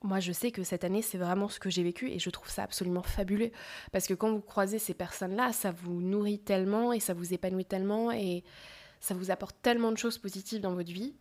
moi, 0.02 0.20
je 0.20 0.32
sais 0.32 0.52
que 0.52 0.62
cette 0.62 0.84
année, 0.84 1.02
c'est 1.02 1.18
vraiment 1.18 1.48
ce 1.48 1.58
que 1.58 1.68
j'ai 1.68 1.82
vécu 1.82 2.08
et 2.10 2.18
je 2.18 2.30
trouve 2.30 2.48
ça 2.48 2.62
absolument 2.62 3.02
fabuleux. 3.02 3.50
Parce 3.92 4.06
que 4.06 4.14
quand 4.14 4.30
vous 4.30 4.40
croisez 4.40 4.78
ces 4.78 4.94
personnes-là, 4.94 5.52
ça 5.52 5.72
vous 5.72 6.00
nourrit 6.00 6.38
tellement 6.38 6.92
et 6.92 7.00
ça 7.00 7.14
vous 7.14 7.34
épanouit 7.34 7.66
tellement 7.66 8.12
et 8.12 8.44
ça 9.00 9.14
vous 9.14 9.30
apporte 9.30 9.56
tellement 9.60 9.90
de 9.90 9.98
choses 9.98 10.18
positives 10.18 10.60
dans 10.60 10.74
votre 10.74 10.92
vie. 10.92 11.16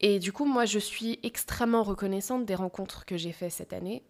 Et 0.00 0.18
du 0.18 0.32
coup, 0.32 0.46
moi, 0.46 0.64
je 0.64 0.78
suis 0.78 1.20
extrêmement 1.22 1.82
reconnaissante 1.82 2.46
des 2.46 2.54
rencontres 2.54 3.04
que 3.04 3.16
j'ai 3.16 3.32
faites 3.32 3.52
cette 3.52 3.74
année. 3.74 4.02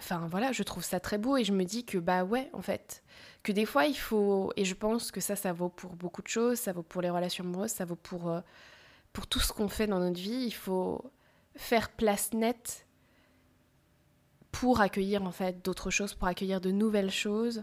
Enfin 0.00 0.26
voilà, 0.28 0.50
je 0.50 0.64
trouve 0.64 0.82
ça 0.82 0.98
très 0.98 1.18
beau 1.18 1.36
et 1.36 1.44
je 1.44 1.52
me 1.52 1.64
dis 1.64 1.84
que 1.84 1.98
bah 1.98 2.24
ouais, 2.24 2.50
en 2.52 2.62
fait, 2.62 3.04
que 3.44 3.52
des 3.52 3.64
fois 3.64 3.86
il 3.86 3.94
faut, 3.94 4.52
et 4.56 4.64
je 4.64 4.74
pense 4.74 5.12
que 5.12 5.20
ça, 5.20 5.36
ça 5.36 5.52
vaut 5.52 5.68
pour 5.68 5.94
beaucoup 5.94 6.20
de 6.20 6.26
choses, 6.26 6.58
ça 6.58 6.72
vaut 6.72 6.82
pour 6.82 7.00
les 7.00 7.10
relations 7.10 7.44
amoureuses, 7.44 7.70
ça 7.70 7.84
vaut 7.84 7.94
pour, 7.94 8.28
euh, 8.28 8.40
pour 9.12 9.28
tout 9.28 9.38
ce 9.38 9.52
qu'on 9.52 9.68
fait 9.68 9.86
dans 9.86 10.00
notre 10.00 10.18
vie, 10.18 10.46
il 10.46 10.54
faut 10.54 11.12
faire 11.54 11.90
place 11.90 12.32
nette 12.32 12.88
pour 14.50 14.80
accueillir 14.80 15.22
en 15.22 15.30
fait 15.30 15.64
d'autres 15.64 15.90
choses, 15.90 16.14
pour 16.14 16.26
accueillir 16.26 16.60
de 16.60 16.72
nouvelles 16.72 17.12
choses, 17.12 17.62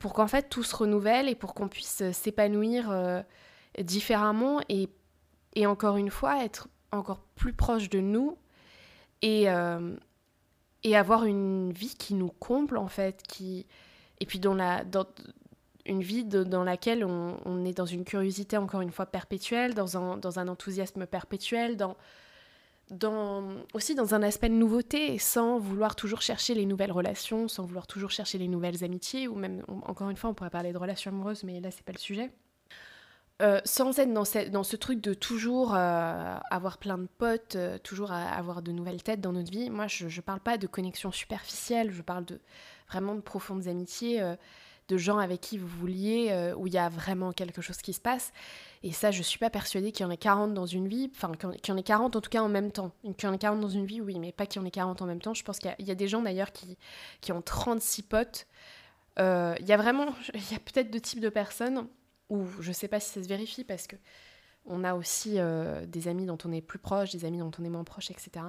pour 0.00 0.14
qu'en 0.14 0.26
fait 0.26 0.48
tout 0.48 0.64
se 0.64 0.74
renouvelle 0.74 1.28
et 1.28 1.36
pour 1.36 1.54
qu'on 1.54 1.68
puisse 1.68 2.02
s'épanouir 2.10 2.90
euh, 2.90 3.22
différemment 3.78 4.60
et, 4.68 4.88
et, 5.54 5.66
encore 5.66 5.96
une 5.96 6.10
fois 6.10 6.44
être 6.44 6.68
encore 6.90 7.20
plus 7.34 7.52
proche 7.52 7.88
de 7.88 8.00
nous 8.00 8.36
et, 9.22 9.50
euh, 9.50 9.96
et 10.82 10.96
avoir 10.96 11.24
une 11.24 11.72
vie 11.72 11.94
qui 11.94 12.14
nous 12.14 12.28
comble 12.28 12.76
en 12.76 12.88
fait, 12.88 13.22
qui 13.22 13.66
et 14.20 14.26
puis 14.26 14.38
dans 14.38 14.54
la 14.54 14.84
dans 14.84 15.06
une 15.84 16.02
vie 16.02 16.24
dans 16.24 16.62
laquelle 16.62 17.04
on, 17.04 17.64
est 17.64 17.76
dans 17.76 17.86
une 17.86 18.04
curiosité 18.04 18.56
encore 18.56 18.82
une 18.82 18.92
fois 18.92 19.06
perpétuelle, 19.06 19.74
dans 19.74 19.96
un, 19.96 20.16
dans 20.16 20.38
un 20.38 20.46
enthousiasme 20.46 21.06
perpétuel, 21.06 21.76
dans 21.76 21.96
aussi 23.74 23.94
dans 23.94 24.14
un 24.14 24.22
aspect 24.22 24.48
de 24.48 24.54
nouveauté, 24.54 25.18
sans 25.18 25.58
vouloir 25.58 25.96
toujours 25.96 26.20
chercher 26.20 26.54
les 26.54 26.66
nouvelles 26.66 26.92
relations, 26.92 27.48
sans 27.48 27.64
vouloir 27.64 27.86
toujours 27.86 28.10
chercher 28.10 28.38
les 28.38 28.48
nouvelles 28.48 28.84
amitiés, 28.84 29.28
ou 29.28 29.34
même, 29.34 29.62
encore 29.86 30.10
une 30.10 30.16
fois, 30.16 30.30
on 30.30 30.34
pourrait 30.34 30.50
parler 30.50 30.72
de 30.72 30.78
relations 30.78 31.10
amoureuses, 31.10 31.44
mais 31.44 31.60
là, 31.60 31.70
c'est 31.70 31.84
pas 31.84 31.92
le 31.92 31.98
sujet. 31.98 32.30
Euh, 33.40 33.60
sans 33.64 33.98
être 33.98 34.12
dans, 34.12 34.24
ce 34.24 34.76
truc 34.76 35.00
de 35.00 35.14
toujours 35.14 35.74
euh, 35.74 36.36
avoir 36.50 36.78
plein 36.78 36.98
de 36.98 37.08
potes, 37.18 37.56
euh, 37.56 37.78
toujours 37.78 38.12
avoir 38.12 38.62
de 38.62 38.70
nouvelles 38.70 39.02
têtes 39.02 39.20
dans 39.20 39.32
notre 39.32 39.50
vie. 39.50 39.68
Moi, 39.68 39.88
je 39.88 40.04
ne 40.04 40.20
parle 40.20 40.40
pas 40.40 40.58
de 40.58 40.66
connexion 40.66 41.10
superficielle, 41.10 41.90
je 41.90 42.02
parle 42.02 42.24
de 42.24 42.40
vraiment 42.88 43.14
de 43.14 43.20
profondes 43.20 43.66
amitiés 43.66 44.22
de 44.88 44.98
gens 44.98 45.18
avec 45.18 45.40
qui 45.40 45.58
vous 45.58 45.66
vouliez, 45.66 46.28
euh, 46.30 46.54
où 46.54 46.66
il 46.66 46.72
y 46.72 46.78
a 46.78 46.88
vraiment 46.88 47.32
quelque 47.32 47.62
chose 47.62 47.78
qui 47.78 47.92
se 47.92 48.00
passe. 48.00 48.32
Et 48.82 48.92
ça, 48.92 49.10
je 49.10 49.22
suis 49.22 49.38
pas 49.38 49.50
persuadée 49.50 49.92
qu'il 49.92 50.04
y 50.04 50.06
en 50.06 50.10
ait 50.10 50.16
40 50.16 50.54
dans 50.54 50.66
une 50.66 50.88
vie, 50.88 51.10
enfin 51.14 51.32
qu'il 51.32 51.68
y 51.68 51.72
en 51.72 51.76
ait 51.76 51.82
40 51.82 52.16
en 52.16 52.20
tout 52.20 52.30
cas 52.30 52.42
en 52.42 52.48
même 52.48 52.72
temps. 52.72 52.92
Qu'il 53.16 53.26
y 53.28 53.30
en 53.30 53.32
ait 53.32 53.38
40 53.38 53.60
dans 53.60 53.68
une 53.68 53.86
vie, 53.86 54.00
oui, 54.00 54.18
mais 54.18 54.32
pas 54.32 54.46
qu'il 54.46 54.60
y 54.60 54.64
en 54.64 54.66
ait 54.66 54.70
40 54.70 55.02
en 55.02 55.06
même 55.06 55.20
temps. 55.20 55.34
Je 55.34 55.44
pense 55.44 55.58
qu'il 55.58 55.74
y, 55.78 55.90
a 55.90 55.94
des 55.94 56.08
gens 56.08 56.22
d'ailleurs 56.22 56.52
qui, 56.52 56.76
qui 57.20 57.32
ont 57.32 57.42
36 57.42 58.02
potes. 58.02 58.46
Il 59.18 59.66
y 59.66 59.72
a 59.72 59.76
vraiment, 59.76 60.14
il 60.34 60.52
y 60.52 60.54
a 60.54 60.58
peut-être 60.58 60.90
deux 60.90 61.00
types 61.00 61.20
de 61.20 61.28
personnes, 61.28 61.86
où 62.32 62.46
je 62.60 62.72
sais 62.72 62.88
pas 62.88 63.00
si 63.00 63.10
ça 63.10 63.22
se 63.22 63.28
vérifie 63.28 63.64
parce 63.64 63.86
que 63.86 63.96
on 64.64 64.84
a 64.84 64.94
aussi 64.94 65.34
euh, 65.38 65.86
des 65.86 66.08
amis 66.08 66.26
dont 66.26 66.38
on 66.44 66.52
est 66.52 66.60
plus 66.60 66.78
proche, 66.78 67.10
des 67.10 67.24
amis 67.24 67.38
dont 67.38 67.50
on 67.58 67.64
est 67.64 67.68
moins 67.68 67.84
proche, 67.84 68.10
etc. 68.10 68.46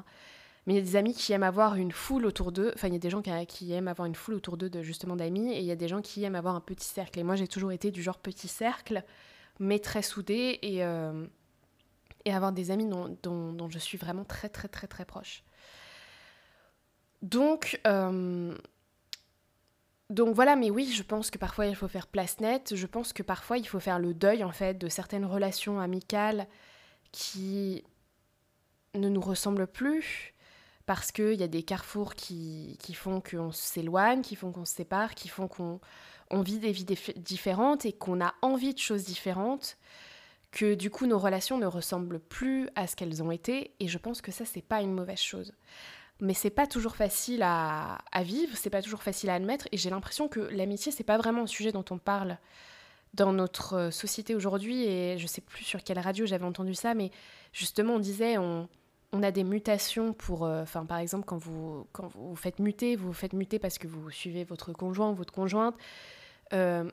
Mais 0.66 0.74
il 0.74 0.76
y 0.78 0.80
a 0.80 0.84
des 0.84 0.96
amis 0.96 1.14
qui 1.14 1.34
aiment 1.34 1.44
avoir 1.44 1.76
une 1.76 1.92
foule 1.92 2.26
autour 2.26 2.52
d'eux. 2.52 2.72
Enfin, 2.76 2.88
il 2.88 2.94
y 2.94 2.96
a 2.96 3.00
des 3.00 3.10
gens 3.10 3.22
qui, 3.22 3.74
aiment 3.74 3.88
avoir 3.88 4.06
une 4.06 4.16
foule 4.16 4.36
autour 4.36 4.56
d'eux, 4.56 4.70
de, 4.70 4.82
justement 4.82 5.16
d'amis. 5.16 5.52
Et 5.52 5.60
il 5.60 5.66
y 5.66 5.72
a 5.72 5.76
des 5.76 5.88
gens 5.88 6.02
qui 6.02 6.24
aiment 6.24 6.36
avoir 6.36 6.56
un 6.56 6.62
petit 6.62 6.88
cercle. 6.88 7.20
Et 7.20 7.24
moi, 7.24 7.36
j'ai 7.36 7.48
toujours 7.48 7.72
été 7.72 7.92
du 7.92 8.02
genre 8.02 8.18
petit 8.18 8.48
cercle, 8.48 9.04
mais 9.60 9.80
très 9.80 10.02
soudé. 10.02 10.60
Et, 10.62 10.86
euh, 10.86 11.26
et 12.26 12.34
avoir 12.34 12.54
des 12.54 12.72
amis 12.72 12.88
dont, 12.88 13.18
dont, 13.24 13.70
je 13.70 13.80
suis 13.80 13.98
vraiment 13.98 14.24
très, 14.24 14.48
très, 14.48 14.70
très, 14.70 14.88
très 14.88 15.04
proche. 15.04 15.44
Donc, 17.22 17.82
euh, 17.86 18.56
donc 20.10 20.36
voilà, 20.36 20.56
mais 20.56 20.70
oui, 20.70 20.92
je 20.92 21.04
pense 21.04 21.32
que 21.32 21.38
parfois 21.38 21.66
il 21.66 21.76
faut 21.76 21.88
faire 21.88 22.08
place 22.08 22.40
nette. 22.40 22.76
Je 22.76 22.88
pense 22.88 23.14
que 23.14 23.24
parfois 23.24 23.58
il 23.58 23.68
faut 23.68 23.80
faire 23.80 24.00
le 24.00 24.14
deuil, 24.14 24.44
en 24.44 24.52
fait, 24.52 24.76
de 24.76 24.88
certaines 24.88 25.26
relations 25.26 25.80
amicales 25.80 26.48
qui 27.12 27.84
ne 28.96 29.10
nous 29.10 29.22
ressemblent 29.22 29.68
plus 29.68 30.34
parce 30.86 31.12
qu'il 31.12 31.36
y 31.36 31.44
a 31.44 31.48
des 31.48 31.64
carrefours 31.64 32.16
qui, 32.16 32.78
qui 32.82 32.94
font 32.94 33.22
qu'on 33.22 33.52
s'éloigne, 33.52 34.22
qui 34.22 34.36
font 34.36 34.52
qu'on 34.52 34.66
se 34.66 34.76
sépare, 34.76 35.16
qui 35.16 35.30
font 35.30 35.48
qu'on 35.48 35.80
on 36.30 36.42
vit 36.42 36.60
des 36.60 36.72
vies 36.72 36.86
différentes 37.16 37.86
et 37.86 37.94
qu'on 37.94 38.22
a 38.22 38.34
envie 38.42 38.74
de 38.74 38.80
choses 38.80 39.04
différentes, 39.06 39.78
que 40.52 40.74
du 40.74 40.90
coup 40.90 41.06
nos 41.06 41.20
relations 41.20 41.58
ne 41.58 41.66
ressemblent 41.66 42.20
plus 42.20 42.70
à 42.76 42.88
ce 42.88 42.96
qu'elles 42.96 43.24
ont 43.24 43.32
été, 43.32 43.74
et 43.80 43.88
je 43.88 43.98
pense 43.98 44.22
que 44.22 44.32
ça 44.32 44.46
c'est 44.46 44.62
pas 44.62 44.82
une 44.82 44.94
mauvaise 44.94 45.20
chose. 45.20 45.54
Mais 46.24 46.34
c'est 46.34 46.50
pas 46.50 46.68
toujours 46.68 46.96
facile 46.96 47.44
à, 47.44 47.98
à 48.14 48.24
vivre, 48.24 48.56
c'est 48.56 48.70
pas 48.70 48.82
toujours 48.82 49.04
facile 49.04 49.30
à 49.30 49.34
admettre, 49.34 49.68
et 49.74 49.78
j'ai 49.78 49.90
l'impression 49.90 50.30
que 50.30 50.40
l'amitié 50.40 50.90
c'est 50.90 51.04
pas 51.04 51.18
vraiment 51.18 51.42
un 51.42 51.48
sujet 51.48 51.74
dont 51.74 51.84
on 51.90 51.98
parle 51.98 52.38
dans 53.14 53.34
notre 53.34 53.74
euh, 53.74 53.92
société 53.92 54.34
aujourd'hui, 54.34 54.86
et 54.86 55.18
je 55.18 55.28
sais 55.28 55.42
plus 55.42 55.66
sur 55.66 55.84
quelle 55.84 56.00
radio 56.00 56.26
j'avais 56.26 56.46
entendu 56.46 56.76
ça, 56.76 56.94
mais 56.94 57.12
justement 57.52 57.96
on 57.96 58.00
disait 58.00 58.38
on, 58.38 58.70
on 59.12 59.22
a 59.22 59.32
des 59.32 59.44
mutations 59.44 60.14
pour, 60.14 60.46
euh, 60.46 60.62
enfin 60.62 60.86
par 60.86 61.00
exemple 61.00 61.26
quand 61.26 61.36
vous 61.36 61.88
quand 61.92 62.08
vous 62.08 62.38
faites 62.38 62.60
muter, 62.60 62.96
vous 62.96 63.12
faites 63.12 63.34
muter 63.34 63.60
parce 63.60 63.78
que 63.78 63.88
vous 63.88 64.10
suivez 64.10 64.46
votre 64.46 64.72
conjoint 64.72 65.12
ou 65.12 65.16
votre 65.16 65.34
conjointe. 65.34 65.76
Euh, 66.54 66.90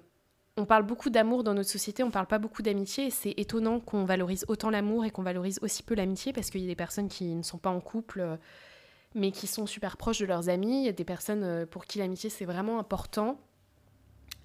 on 0.56 0.66
parle 0.66 0.82
beaucoup 0.82 1.08
d'amour 1.08 1.44
dans 1.44 1.54
notre 1.54 1.70
société, 1.70 2.02
on 2.02 2.10
parle 2.10 2.26
pas 2.26 2.40
beaucoup 2.40 2.62
d'amitié, 2.62 3.06
et 3.06 3.10
c'est 3.10 3.34
étonnant 3.37 3.78
qu'on 3.78 4.04
valorise 4.04 4.44
autant 4.49 4.70
l'amour 4.70 5.04
et 5.04 5.12
qu'on 5.12 5.22
valorise 5.22 5.60
aussi 5.62 5.84
peu 5.84 5.94
l'amitié 5.94 6.32
parce 6.32 6.50
qu'il 6.50 6.62
y 6.62 6.64
a 6.64 6.66
des 6.66 6.75
personnes 6.75 7.08
qui 7.08 7.37
ne 7.37 7.44
sont 7.44 7.58
pas 7.58 7.70
en 7.70 7.80
couple 7.80 8.38
mais 9.14 9.32
qui 9.32 9.46
sont 9.46 9.66
super 9.66 9.96
proches 9.96 10.20
de 10.20 10.26
leurs 10.26 10.48
amis, 10.48 10.82
il 10.82 10.86
y 10.86 10.88
a 10.88 10.92
des 10.92 11.04
personnes 11.04 11.66
pour 11.66 11.84
qui 11.84 11.98
l'amitié 11.98 12.30
c'est 12.30 12.44
vraiment 12.44 12.78
important 12.78 13.38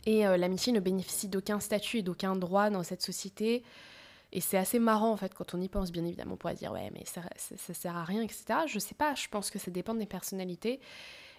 et 0.06 0.26
euh, 0.28 0.38
l'amitié 0.38 0.72
ne 0.72 0.80
bénéficie 0.80 1.28
d'aucun 1.28 1.60
statut 1.60 1.98
et 1.98 2.04
d'aucun 2.04 2.36
droit 2.36 2.70
dans 2.70 2.84
cette 2.84 3.02
société. 3.02 3.64
Et 4.32 4.42
c'est 4.42 4.58
assez 4.58 4.80
marrant 4.80 5.12
en 5.12 5.18
fait 5.18 5.34
quand 5.34 5.54
on 5.54 5.62
y 5.62 5.70
pense, 5.70 5.92
bien 5.92 6.06
évidemment, 6.06 6.34
on 6.34 6.38
pourrait 6.38 6.56
dire 6.56 6.72
ouais 6.72 6.92
mais 6.94 7.06
ça, 7.06 7.22
ça, 7.38 7.74
sert 7.74 7.96
à 7.96 8.04
rien, 8.04 8.22
etc. 8.22 8.46
Je 8.68 8.80
sais 8.80 8.96
pas, 8.96 9.16
je 9.16 9.28
pense 9.30 9.50
que 9.50 9.60
ça 9.60 9.72
dépend 9.72 9.96
des 9.96 10.06
personnalités. 10.06 10.80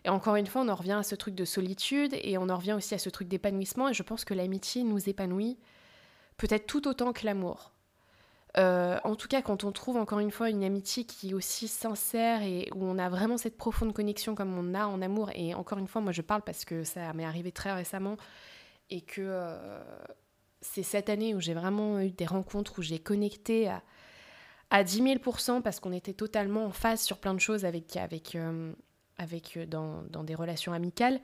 Et 0.04 0.08
encore 0.08 0.36
une 0.36 0.46
fois, 0.46 0.62
on 0.62 0.68
en 0.68 0.74
revient 0.74 0.92
à 0.92 1.02
ce 1.02 1.14
truc 1.14 1.34
de 1.34 1.44
solitude 1.44 2.14
et 2.22 2.38
on 2.38 2.48
en 2.48 2.56
revient 2.56 2.74
aussi 2.74 2.94
à 2.94 2.98
ce 2.98 3.10
truc 3.10 3.28
d'épanouissement. 3.28 3.88
Et 3.88 3.94
je 3.94 4.02
pense 4.02 4.24
que 4.24 4.34
l'amitié 4.34 4.84
nous 4.84 5.08
épanouit 5.08 5.58
peut-être 6.36 6.66
tout 6.66 6.86
autant 6.86 7.12
que 7.12 7.24
l'amour. 7.26 7.72
Euh, 8.58 8.98
en 9.04 9.16
tout 9.16 9.28
cas, 9.28 9.42
quand 9.42 9.64
on 9.64 9.72
trouve 9.72 9.96
encore 9.98 10.18
une 10.18 10.30
fois 10.30 10.48
une 10.48 10.64
amitié 10.64 11.04
qui 11.04 11.30
est 11.30 11.34
aussi 11.34 11.68
sincère 11.68 12.42
et 12.42 12.70
où 12.74 12.84
on 12.84 12.98
a 12.98 13.10
vraiment 13.10 13.36
cette 13.36 13.58
profonde 13.58 13.92
connexion 13.92 14.34
comme 14.34 14.56
on 14.56 14.74
a 14.74 14.86
en 14.86 15.02
amour, 15.02 15.30
et 15.34 15.54
encore 15.54 15.78
une 15.78 15.88
fois, 15.88 16.00
moi 16.00 16.12
je 16.12 16.22
parle 16.22 16.42
parce 16.42 16.64
que 16.64 16.82
ça 16.82 17.12
m'est 17.12 17.24
arrivé 17.24 17.52
très 17.52 17.72
récemment, 17.72 18.16
et 18.88 19.02
que 19.02 19.20
euh, 19.20 19.82
c'est 20.62 20.82
cette 20.82 21.10
année 21.10 21.34
où 21.34 21.40
j'ai 21.40 21.52
vraiment 21.52 22.00
eu 22.00 22.10
des 22.10 22.24
rencontres 22.24 22.78
où 22.78 22.82
j'ai 22.82 22.98
connecté 22.98 23.68
à, 23.68 23.82
à 24.70 24.84
10 24.84 25.02
000 25.02 25.60
parce 25.62 25.78
qu'on 25.78 25.92
était 25.92 26.14
totalement 26.14 26.64
en 26.64 26.72
phase 26.72 27.02
sur 27.02 27.18
plein 27.18 27.34
de 27.34 27.40
choses 27.40 27.66
avec, 27.66 27.94
avec, 27.96 28.34
euh, 28.36 28.72
avec 29.18 29.58
dans, 29.68 30.02
dans, 30.04 30.24
des 30.24 30.34
relations 30.34 30.72
amicales. 30.72 31.20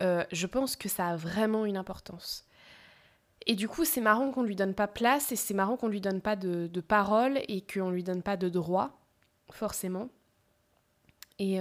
je 0.00 0.46
pense 0.46 0.76
que 0.76 0.88
ça 0.88 1.08
a 1.08 1.16
vraiment 1.16 1.64
une 1.66 1.76
importance. 1.76 2.46
Et 3.46 3.54
du 3.54 3.68
coup, 3.68 3.84
c'est 3.84 4.00
marrant 4.00 4.30
qu'on 4.30 4.42
lui 4.42 4.56
donne 4.56 4.74
pas 4.74 4.88
place 4.88 5.30
et 5.32 5.36
c'est 5.36 5.54
marrant 5.54 5.76
qu'on 5.76 5.88
lui 5.88 6.00
donne 6.00 6.20
pas 6.20 6.36
de, 6.36 6.66
de 6.66 6.80
parole 6.80 7.40
et 7.48 7.62
qu'on 7.62 7.90
lui 7.90 8.02
donne 8.02 8.22
pas 8.22 8.36
de 8.36 8.48
droit, 8.48 8.98
forcément. 9.50 10.08
Et, 11.38 11.58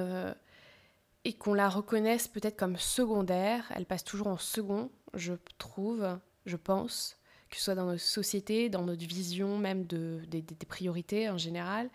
et 1.26 1.34
qu'on 1.34 1.54
la 1.54 1.68
reconnaisse 1.68 2.28
peut-être 2.28 2.56
comme 2.56 2.78
secondaire. 2.78 3.70
Elle 3.76 3.86
passe 3.86 4.04
toujours 4.04 4.28
en 4.28 4.38
second 4.38 4.92
je 5.14 5.34
trouve, 5.58 6.20
je 6.46 6.58
pense, 6.58 7.18
que 7.50 7.58
ce 7.58 7.64
soit 7.64 7.76
dans 7.76 7.86
notre 7.86 8.02
société, 8.02 8.70
dans 8.70 8.84
notre 8.84 9.06
vision 9.06 9.58
même 9.58 9.86
de, 9.86 10.22
des, 10.28 10.44
priorités 10.68 11.30
en 11.30 11.38
général. 11.38 11.90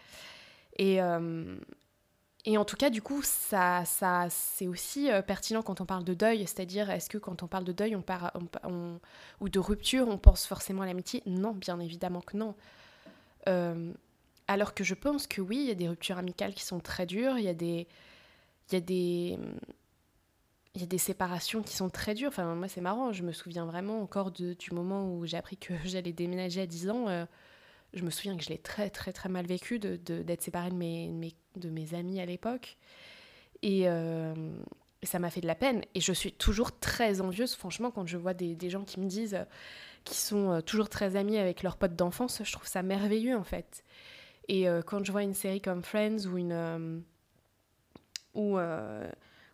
Et, 0.76 1.02
euh, 1.02 1.58
et 2.50 2.56
en 2.56 2.64
tout 2.64 2.76
cas, 2.76 2.88
du 2.88 3.02
coup, 3.02 3.20
ça, 3.22 3.84
ça, 3.84 4.28
c'est 4.30 4.66
aussi 4.66 5.10
euh, 5.10 5.20
pertinent 5.20 5.60
quand 5.60 5.82
on 5.82 5.84
parle 5.84 6.02
de 6.02 6.14
deuil, 6.14 6.46
c'est-à-dire 6.46 6.88
est-ce 6.88 7.10
que 7.10 7.18
quand 7.18 7.42
on 7.42 7.46
parle 7.46 7.64
de 7.64 7.72
deuil 7.72 7.94
on, 7.94 8.02
on, 8.64 8.98
ou 9.42 9.50
de 9.50 9.58
rupture, 9.58 10.08
on 10.08 10.16
pense 10.16 10.46
forcément 10.46 10.80
à 10.80 10.86
l'amitié? 10.86 11.22
Non, 11.26 11.52
bien 11.52 11.78
évidemment 11.78 12.22
que 12.22 12.38
non. 12.38 12.54
Euh, 13.50 13.92
alors 14.46 14.72
que 14.72 14.82
je 14.82 14.94
pense 14.94 15.26
que 15.26 15.42
oui, 15.42 15.58
il 15.58 15.66
y 15.66 15.70
a 15.70 15.74
des 15.74 15.88
ruptures 15.90 16.16
amicales 16.16 16.54
qui 16.54 16.64
sont 16.64 16.80
très 16.80 17.04
dures, 17.04 17.36
il 17.36 17.44
y 17.44 17.48
a 17.48 17.54
des, 17.54 17.86
y 18.72 18.76
a 18.76 18.80
des, 18.80 19.38
il 20.74 20.80
y 20.80 20.84
a 20.84 20.86
des 20.86 20.96
séparations 20.96 21.62
qui 21.62 21.76
sont 21.76 21.90
très 21.90 22.14
dures. 22.14 22.28
Enfin, 22.28 22.54
moi, 22.54 22.68
c'est 22.68 22.80
marrant. 22.80 23.12
Je 23.12 23.24
me 23.24 23.32
souviens 23.32 23.66
vraiment 23.66 24.00
encore 24.00 24.30
du 24.30 24.56
moment 24.72 25.12
où 25.12 25.26
j'ai 25.26 25.36
appris 25.36 25.58
que 25.58 25.74
j'allais 25.84 26.14
déménager 26.14 26.62
à 26.62 26.66
10 26.66 26.88
ans. 26.88 27.08
Euh, 27.08 27.26
je 27.94 28.02
me 28.02 28.10
souviens 28.10 28.36
que 28.36 28.44
je 28.44 28.50
l'ai 28.50 28.58
très, 28.58 28.90
très, 28.90 29.12
très 29.12 29.28
mal 29.28 29.46
vécu 29.46 29.78
d'être 29.78 30.04
de, 30.04 30.22
d'être 30.22 30.42
séparée 30.42 30.70
de 30.70 30.74
mes, 30.74 31.34
de 31.56 31.70
mes 31.70 31.94
amis 31.94 32.20
à 32.20 32.26
l'époque. 32.26 32.76
Et 33.62 33.88
euh, 33.88 34.34
ça 35.02 35.18
m'a 35.18 35.30
fait 35.30 35.40
de 35.40 35.46
la 35.46 35.54
peine. 35.54 35.82
Et 35.94 36.00
je 36.00 36.12
suis 36.12 36.32
toujours 36.32 36.78
très 36.78 37.20
envieuse, 37.20 37.54
franchement, 37.54 37.90
quand 37.90 38.06
je 38.06 38.16
vois 38.16 38.34
des, 38.34 38.70
gens 38.70 38.84
qui 38.84 39.00
me 39.00 39.06
disent 39.06 39.34
euh, 39.34 39.44
qu'ils 40.04 40.16
sont 40.16 40.60
toujours 40.62 40.88
très 40.88 41.16
amis 41.16 41.38
avec 41.38 41.62
leurs 41.62 41.76
potes 41.76 41.96
d'enfance. 41.96 42.42
Je 42.44 42.52
trouve 42.52 42.68
ça 42.68 42.82
merveilleux, 42.82 43.36
en 43.36 43.44
fait. 43.44 43.84
Et 44.50 44.66
quand 44.86 45.04
je 45.04 45.12
vois 45.12 45.24
une 45.24 45.34
série 45.34 45.60
comme 45.60 45.82
Friends 45.82 46.24
ou 46.26 46.38
une. 46.38 47.02
ou 48.32 48.58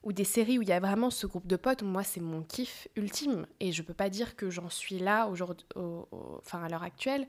ou 0.04 0.12
des 0.12 0.24
séries 0.24 0.58
où 0.58 0.62
il 0.62 0.68
y 0.68 0.72
a 0.72 0.80
vraiment 0.80 1.10
ce 1.10 1.26
groupe 1.26 1.46
de 1.46 1.56
potes, 1.56 1.82
moi 1.82 2.02
c'est 2.02 2.20
mon 2.20 2.42
kiff 2.42 2.88
ultime 2.94 3.46
et 3.58 3.72
je 3.72 3.82
peux 3.82 3.94
pas 3.94 4.10
dire 4.10 4.36
que 4.36 4.50
j'en 4.50 4.68
suis 4.68 4.98
là 4.98 5.26
aujourd'hui, 5.28 5.66
enfin 5.74 6.62
à 6.62 6.68
l'heure 6.68 6.82
actuelle 6.82 7.26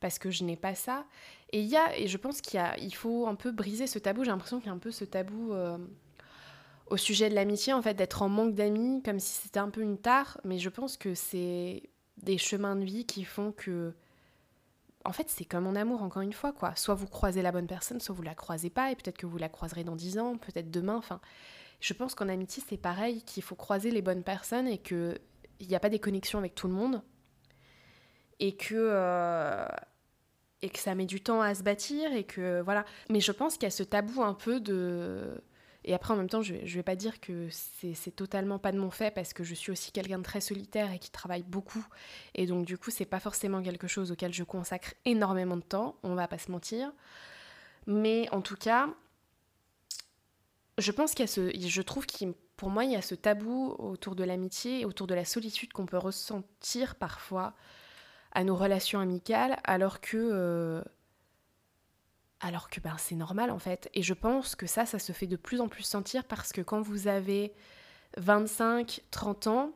parce 0.00 0.18
que 0.18 0.30
je 0.30 0.44
n'ai 0.44 0.56
pas 0.56 0.74
ça. 0.74 1.06
Et 1.52 1.60
il 1.60 1.66
y 1.66 1.76
a, 1.76 1.96
et 1.96 2.06
je 2.08 2.16
pense 2.16 2.40
qu'il 2.40 2.60
il 2.78 2.94
faut 2.94 3.26
un 3.26 3.34
peu 3.34 3.50
briser 3.50 3.86
ce 3.86 3.98
tabou. 3.98 4.24
J'ai 4.24 4.30
l'impression 4.30 4.58
qu'il 4.58 4.66
y 4.66 4.70
a 4.70 4.74
un 4.74 4.78
peu 4.78 4.90
ce 4.90 5.04
tabou 5.04 5.52
euh, 5.52 5.78
au 6.86 6.96
sujet 6.96 7.28
de 7.30 7.34
l'amitié 7.34 7.72
en 7.72 7.82
fait, 7.82 7.94
d'être 7.94 8.22
en 8.22 8.28
manque 8.28 8.54
d'amis, 8.54 9.02
comme 9.02 9.18
si 9.18 9.42
c'était 9.42 9.60
un 9.60 9.70
peu 9.70 9.82
une 9.82 9.98
tare. 9.98 10.40
Mais 10.44 10.58
je 10.58 10.68
pense 10.68 10.96
que 10.96 11.14
c'est 11.14 11.82
des 12.18 12.38
chemins 12.38 12.76
de 12.76 12.84
vie 12.84 13.06
qui 13.06 13.24
font 13.24 13.52
que 13.52 13.94
en 15.04 15.12
fait, 15.12 15.30
c'est 15.30 15.44
comme 15.44 15.66
en 15.66 15.74
amour, 15.74 16.02
encore 16.02 16.22
une 16.22 16.32
fois, 16.32 16.52
quoi. 16.52 16.74
Soit 16.76 16.94
vous 16.94 17.06
croisez 17.06 17.40
la 17.40 17.52
bonne 17.52 17.68
personne, 17.68 17.98
soit 18.00 18.14
vous 18.14 18.22
la 18.22 18.34
croisez 18.34 18.68
pas, 18.68 18.90
et 18.90 18.96
peut-être 18.96 19.16
que 19.16 19.26
vous 19.26 19.38
la 19.38 19.48
croiserez 19.48 19.84
dans 19.84 19.96
dix 19.96 20.18
ans, 20.18 20.36
peut-être 20.36 20.70
demain, 20.70 20.96
enfin 20.96 21.20
je 21.80 21.94
pense 21.94 22.14
qu'en 22.14 22.28
amitié, 22.28 22.62
c'est 22.68 22.76
pareil, 22.76 23.22
qu'il 23.22 23.42
faut 23.42 23.54
croiser 23.54 23.90
les 23.90 24.02
bonnes 24.02 24.24
personnes 24.24 24.66
et 24.66 24.78
qu'il 24.78 25.18
n'y 25.60 25.74
a 25.74 25.80
pas 25.80 25.90
des 25.90 26.00
connexions 26.00 26.38
avec 26.38 26.54
tout 26.54 26.66
le 26.66 26.74
monde. 26.74 27.02
Et 28.40 28.56
que, 28.56 28.74
euh, 28.74 29.66
et 30.62 30.70
que 30.70 30.78
ça 30.78 30.94
met 30.94 31.06
du 31.06 31.20
temps 31.20 31.40
à 31.40 31.54
se 31.54 31.62
bâtir. 31.62 32.12
Et 32.12 32.24
que, 32.24 32.60
voilà. 32.60 32.84
Mais 33.10 33.20
je 33.20 33.32
pense 33.32 33.54
qu'il 33.54 33.64
y 33.64 33.66
a 33.66 33.70
ce 33.70 33.82
tabou 33.82 34.22
un 34.22 34.34
peu 34.34 34.60
de. 34.60 35.40
Et 35.84 35.94
après, 35.94 36.12
en 36.12 36.16
même 36.16 36.28
temps, 36.28 36.42
je 36.42 36.54
ne 36.54 36.66
vais 36.66 36.82
pas 36.82 36.96
dire 36.96 37.18
que 37.20 37.48
c'est 37.50 38.14
totalement 38.14 38.58
pas 38.58 38.72
de 38.72 38.78
mon 38.78 38.90
fait 38.90 39.10
parce 39.10 39.32
que 39.32 39.42
je 39.42 39.54
suis 39.54 39.72
aussi 39.72 39.90
quelqu'un 39.90 40.18
de 40.18 40.22
très 40.22 40.40
solitaire 40.40 40.92
et 40.92 40.98
qui 40.98 41.10
travaille 41.10 41.44
beaucoup. 41.44 41.84
Et 42.34 42.46
donc, 42.46 42.66
du 42.66 42.76
coup, 42.76 42.90
c'est 42.90 43.06
pas 43.06 43.20
forcément 43.20 43.62
quelque 43.62 43.86
chose 43.86 44.12
auquel 44.12 44.34
je 44.34 44.44
consacre 44.44 44.92
énormément 45.06 45.56
de 45.56 45.62
temps, 45.62 45.96
on 46.02 46.14
va 46.14 46.28
pas 46.28 46.36
se 46.36 46.50
mentir. 46.50 46.92
Mais 47.86 48.28
en 48.32 48.42
tout 48.42 48.56
cas, 48.56 48.90
je 50.76 50.92
pense 50.92 51.12
qu'il 51.12 51.20
y 51.20 51.24
a 51.24 51.32
ce, 51.32 51.50
je 51.58 51.82
trouve 51.82 52.04
qu'il, 52.04 52.34
pour 52.56 52.68
moi, 52.68 52.84
il 52.84 52.92
y 52.92 52.96
a 52.96 53.02
ce 53.02 53.14
tabou 53.14 53.74
autour 53.78 54.14
de 54.14 54.24
l'amitié 54.24 54.84
autour 54.84 55.06
de 55.06 55.14
la 55.14 55.24
solitude 55.24 55.72
qu'on 55.72 55.86
peut 55.86 55.96
ressentir 55.96 56.96
parfois 56.96 57.54
à 58.32 58.44
nos 58.44 58.56
relations 58.56 59.00
amicales, 59.00 59.58
alors 59.64 60.00
que, 60.00 60.16
euh, 60.16 60.82
alors 62.40 62.70
que 62.70 62.80
ben, 62.80 62.96
c'est 62.98 63.14
normal 63.14 63.50
en 63.50 63.58
fait. 63.58 63.88
Et 63.94 64.02
je 64.02 64.14
pense 64.14 64.54
que 64.54 64.66
ça, 64.66 64.86
ça 64.86 64.98
se 64.98 65.12
fait 65.12 65.26
de 65.26 65.36
plus 65.36 65.60
en 65.60 65.68
plus 65.68 65.82
sentir 65.82 66.24
parce 66.24 66.52
que 66.52 66.60
quand 66.60 66.80
vous 66.80 67.08
avez 67.08 67.52
25, 68.16 69.02
30 69.10 69.46
ans, 69.48 69.72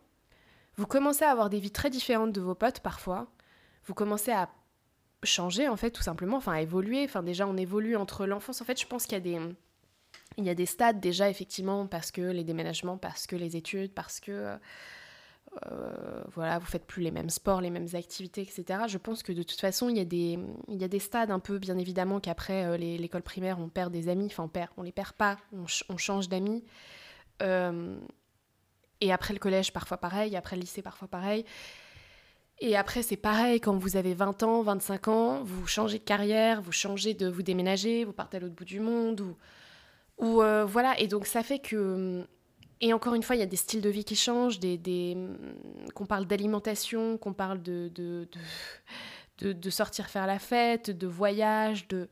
vous 0.77 0.87
commencez 0.87 1.25
à 1.25 1.31
avoir 1.31 1.51
des 1.51 1.61
vies 1.61 1.71
très 1.71 1.91
différentes 1.91 2.33
de 2.33 2.41
vos 2.41 2.55
potes 2.55 2.81
parfois. 2.81 3.29
Vous 3.85 3.95
commencez 3.95 4.33
à 4.33 4.49
changer 5.25 5.69
en 5.69 5.77
fait 5.77 5.91
tout 5.91 6.03
simplement, 6.03 6.39
enfin 6.39 6.53
à 6.53 6.61
évoluer. 6.61 7.05
Enfin 7.05 7.23
déjà 7.23 7.47
on 7.47 7.57
évolue 7.57 7.97
entre 7.97 8.27
l'enfance. 8.27 8.63
En 8.63 8.65
fait, 8.65 8.81
je 8.81 8.87
pense 8.87 9.05
qu'il 9.05 9.15
y 9.15 9.17
a 9.17 9.21
des 9.21 9.39
il 10.39 10.45
y 10.45 10.51
a 10.51 10.55
des 10.55 10.67
stades 10.67 11.01
déjà, 11.01 11.29
effectivement, 11.29 11.87
parce 11.87 12.11
que 12.11 12.23
les 12.23 12.45
déménagements, 12.45 12.97
parce 12.97 13.27
que 13.27 13.37
les 13.37 13.57
études, 13.57 13.93
parce 13.93 14.21
que 14.21 14.57
euh, 15.71 16.23
voilà, 16.35 16.59
vous 16.59 16.67
faites 16.67 16.87
plus 16.87 17.03
les 17.03 17.11
mêmes 17.11 17.29
sports, 17.29 17.61
les 17.61 17.71
mêmes 17.71 17.89
activités, 17.95 18.41
etc. 18.41 18.85
Je 18.89 18.99
pense 18.99 19.23
que 19.23 19.33
de 19.33 19.43
toute 19.43 19.61
façon, 19.61 19.89
il 19.89 19.97
y 19.97 20.01
a 20.01 20.05
des, 20.05 20.39
il 20.69 20.81
y 20.81 20.85
a 20.85 20.89
des 20.89 20.99
stades 20.99 21.31
un 21.31 21.41
peu, 21.41 21.59
bien 21.59 21.77
évidemment, 21.79 22.21
qu'après 22.21 22.65
euh, 22.65 22.77
l'école 22.77 23.23
primaire, 23.23 23.59
on 23.61 23.69
perd 23.69 23.93
des 23.93 24.09
amis, 24.09 24.27
enfin 24.27 24.45
on 24.45 24.49
perd, 24.49 24.71
on 24.77 24.83
les 24.83 24.93
perd 24.93 25.13
pas, 25.13 25.37
on, 25.53 25.97
change 25.99 26.29
d'amis. 26.29 26.65
Euh, 27.43 27.99
et 29.01 29.13
après 29.13 29.35
le 29.35 29.39
collège, 29.39 29.73
parfois 29.73 29.99
pareil, 29.99 30.37
après 30.37 30.57
le 30.57 30.63
lycée, 30.63 30.81
parfois 30.81 31.09
pareil. 31.09 31.45
Et 32.61 32.77
après, 32.77 33.03
c'est 33.03 33.17
pareil, 33.17 33.61
quand 33.61 33.77
vous 33.77 33.97
avez 33.97 34.15
20 34.15 34.45
ans, 34.45 34.63
25 34.63 35.09
ans, 35.09 35.43
vous 35.43 35.67
changez 35.67 35.99
de 35.99 36.05
carrière, 36.05 36.63
vous 36.63 36.73
changez 36.73 37.13
de 37.13 37.29
vous 37.29 37.43
déménager, 37.43 38.05
vous 38.05 38.13
partez 38.13 38.37
à 38.39 38.41
l'autre 38.41 38.55
bout 38.55 38.65
du 38.65 38.81
monde, 38.81 39.21
ou 39.21 39.37
ou 40.19 40.37
voilà, 40.67 40.99
et 41.01 41.09
donc 41.09 41.27
ça 41.27 41.43
fait 41.43 41.59
que. 41.59 42.25
Et 42.85 42.93
encore 42.93 43.15
une 43.15 43.23
fois, 43.23 43.37
il 43.37 43.39
y 43.39 43.43
a 43.43 43.47
des 43.47 43.57
styles 43.57 43.81
de 43.81 43.89
vie 43.89 44.05
qui 44.05 44.17
changent, 44.17 44.59
des 44.59 45.17
qu'on 45.95 46.05
parle 46.05 46.27
d'alimentation, 46.27 47.17
qu'on 47.17 47.33
parle 47.33 47.63
de 47.63 47.89
de, 47.95 48.29
de, 49.39 49.53
de, 49.53 49.71
sortir 49.71 50.09
faire 50.09 50.27
la 50.27 50.41
fête, 50.41 50.91
de 50.91 51.07
voyage, 51.07 51.87
de, 51.87 52.09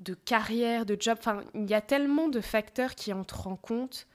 de 0.00 0.12
carrière, 0.12 0.84
de 0.84 0.96
job. 1.00 1.16
Enfin, 1.18 1.42
il 1.54 1.68
y 1.68 1.74
a 1.74 1.80
tellement 1.80 2.28
de 2.28 2.40
facteurs 2.42 2.94
qui 2.94 3.14
entrent 3.14 3.46
en 3.46 3.56
compte. 3.56 4.06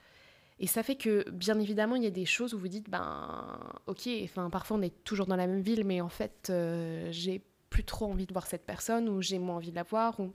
Et 0.60 0.67
ça 0.67 0.84
fait 0.84 0.95
que, 0.95 1.28
bien 1.32 1.60
évidemment, 1.60 1.95
il 1.95 2.04
y 2.04 2.08
a 2.08 2.12
des 2.12 2.25
choses 2.25 2.54
où 2.54 2.60
vous 2.60 2.67
dites, 2.67 2.89
ben, 2.89 3.60
ok, 3.88 4.08
enfin, 4.25 4.49
parfois 4.52 4.78
on 4.78 4.82
est 4.82 5.04
toujours 5.04 5.25
dans 5.25 5.38
la 5.38 5.47
même 5.47 5.62
ville, 5.62 5.86
mais 5.86 6.02
en 6.02 6.10
fait, 6.10 6.49
euh, 6.49 7.08
j'ai 7.12 7.41
plus 7.69 7.86
trop 7.86 8.06
envie 8.06 8.28
de 8.28 8.34
voir 8.34 8.45
cette 8.45 8.65
personne, 8.65 9.10
ou 9.10 9.21
j'ai 9.21 9.39
moins 9.39 9.56
envie 9.56 9.71
de 9.71 9.75
la 9.75 9.84
voir, 9.84 10.19
ou, 10.19 10.34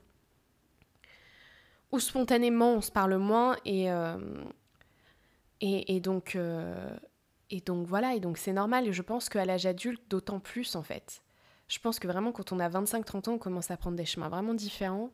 ou 1.91 1.99
spontanément 1.99 2.73
on 2.73 2.81
se 2.81 2.91
parle 2.91 3.17
moins, 3.17 3.55
et, 3.65 3.91
euh, 3.91 4.17
et, 5.61 5.99
donc, 5.99 6.35
euh, 6.35 6.95
et 7.49 7.61
donc 7.61 7.87
voilà, 7.87 8.13
et 8.15 8.19
donc 8.19 8.37
c'est 8.37 8.53
normal, 8.53 8.87
et 8.87 8.93
je 8.93 9.01
pense 9.01 9.29
qu'à 9.29 9.45
l'âge 9.45 9.65
adulte, 9.65 10.01
d'autant 10.09 10.39
plus 10.39 10.75
en 10.75 10.83
fait. 10.83 11.21
Je 11.67 11.79
pense 11.79 11.99
que 11.99 12.07
vraiment, 12.07 12.31
quand 12.31 12.51
on 12.51 12.59
a 12.59 12.69
25-30 12.69 13.29
ans, 13.29 13.33
on 13.33 13.37
commence 13.37 13.71
à 13.71 13.77
prendre 13.77 13.97
des 13.97 14.05
chemins 14.05 14.29
vraiment 14.29 14.53
différents. 14.53 15.11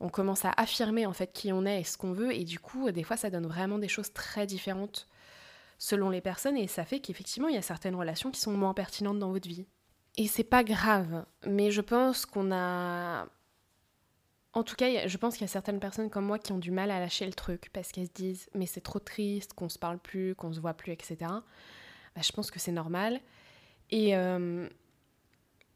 On 0.00 0.08
commence 0.08 0.44
à 0.44 0.52
affirmer 0.56 1.06
en 1.06 1.12
fait 1.12 1.32
qui 1.32 1.52
on 1.52 1.64
est 1.64 1.80
et 1.80 1.84
ce 1.84 1.96
qu'on 1.98 2.12
veut. 2.12 2.32
Et 2.32 2.44
du 2.44 2.60
coup 2.60 2.90
des 2.92 3.02
fois 3.02 3.16
ça 3.16 3.30
donne 3.30 3.46
vraiment 3.46 3.78
des 3.78 3.88
choses 3.88 4.12
très 4.12 4.46
différentes 4.46 5.08
selon 5.78 6.10
les 6.10 6.20
personnes. 6.20 6.56
Et 6.56 6.68
ça 6.68 6.84
fait 6.84 7.00
qu'effectivement 7.00 7.48
il 7.48 7.54
y 7.54 7.58
a 7.58 7.62
certaines 7.62 7.96
relations 7.96 8.30
qui 8.30 8.40
sont 8.40 8.52
moins 8.52 8.74
pertinentes 8.74 9.18
dans 9.18 9.32
votre 9.32 9.48
vie. 9.48 9.66
Et 10.16 10.26
c'est 10.26 10.44
pas 10.44 10.64
grave, 10.64 11.24
mais 11.46 11.70
je 11.70 11.80
pense 11.80 12.26
qu'on 12.26 12.52
a 12.52 13.26
en 14.54 14.62
tout 14.62 14.76
cas, 14.76 15.06
je 15.06 15.16
pense 15.18 15.34
qu'il 15.34 15.42
y 15.42 15.44
a 15.44 15.48
certaines 15.48 15.80
personnes 15.80 16.10
comme 16.10 16.24
moi 16.24 16.38
qui 16.38 16.52
ont 16.52 16.58
du 16.58 16.70
mal 16.70 16.90
à 16.90 16.98
lâcher 16.98 17.26
le 17.26 17.34
truc 17.34 17.70
parce 17.72 17.92
qu'elles 17.92 18.06
se 18.06 18.12
disent 18.12 18.48
mais 18.54 18.66
c'est 18.66 18.80
trop 18.80 18.98
triste 18.98 19.52
qu'on 19.52 19.68
se 19.68 19.78
parle 19.78 19.98
plus, 19.98 20.34
qu'on 20.34 20.52
se 20.52 20.60
voit 20.60 20.74
plus, 20.74 20.92
etc. 20.92 21.16
Bah, 21.20 22.22
je 22.22 22.32
pense 22.32 22.50
que 22.50 22.58
c'est 22.58 22.72
normal. 22.72 23.20
Et, 23.90 24.16
euh, 24.16 24.68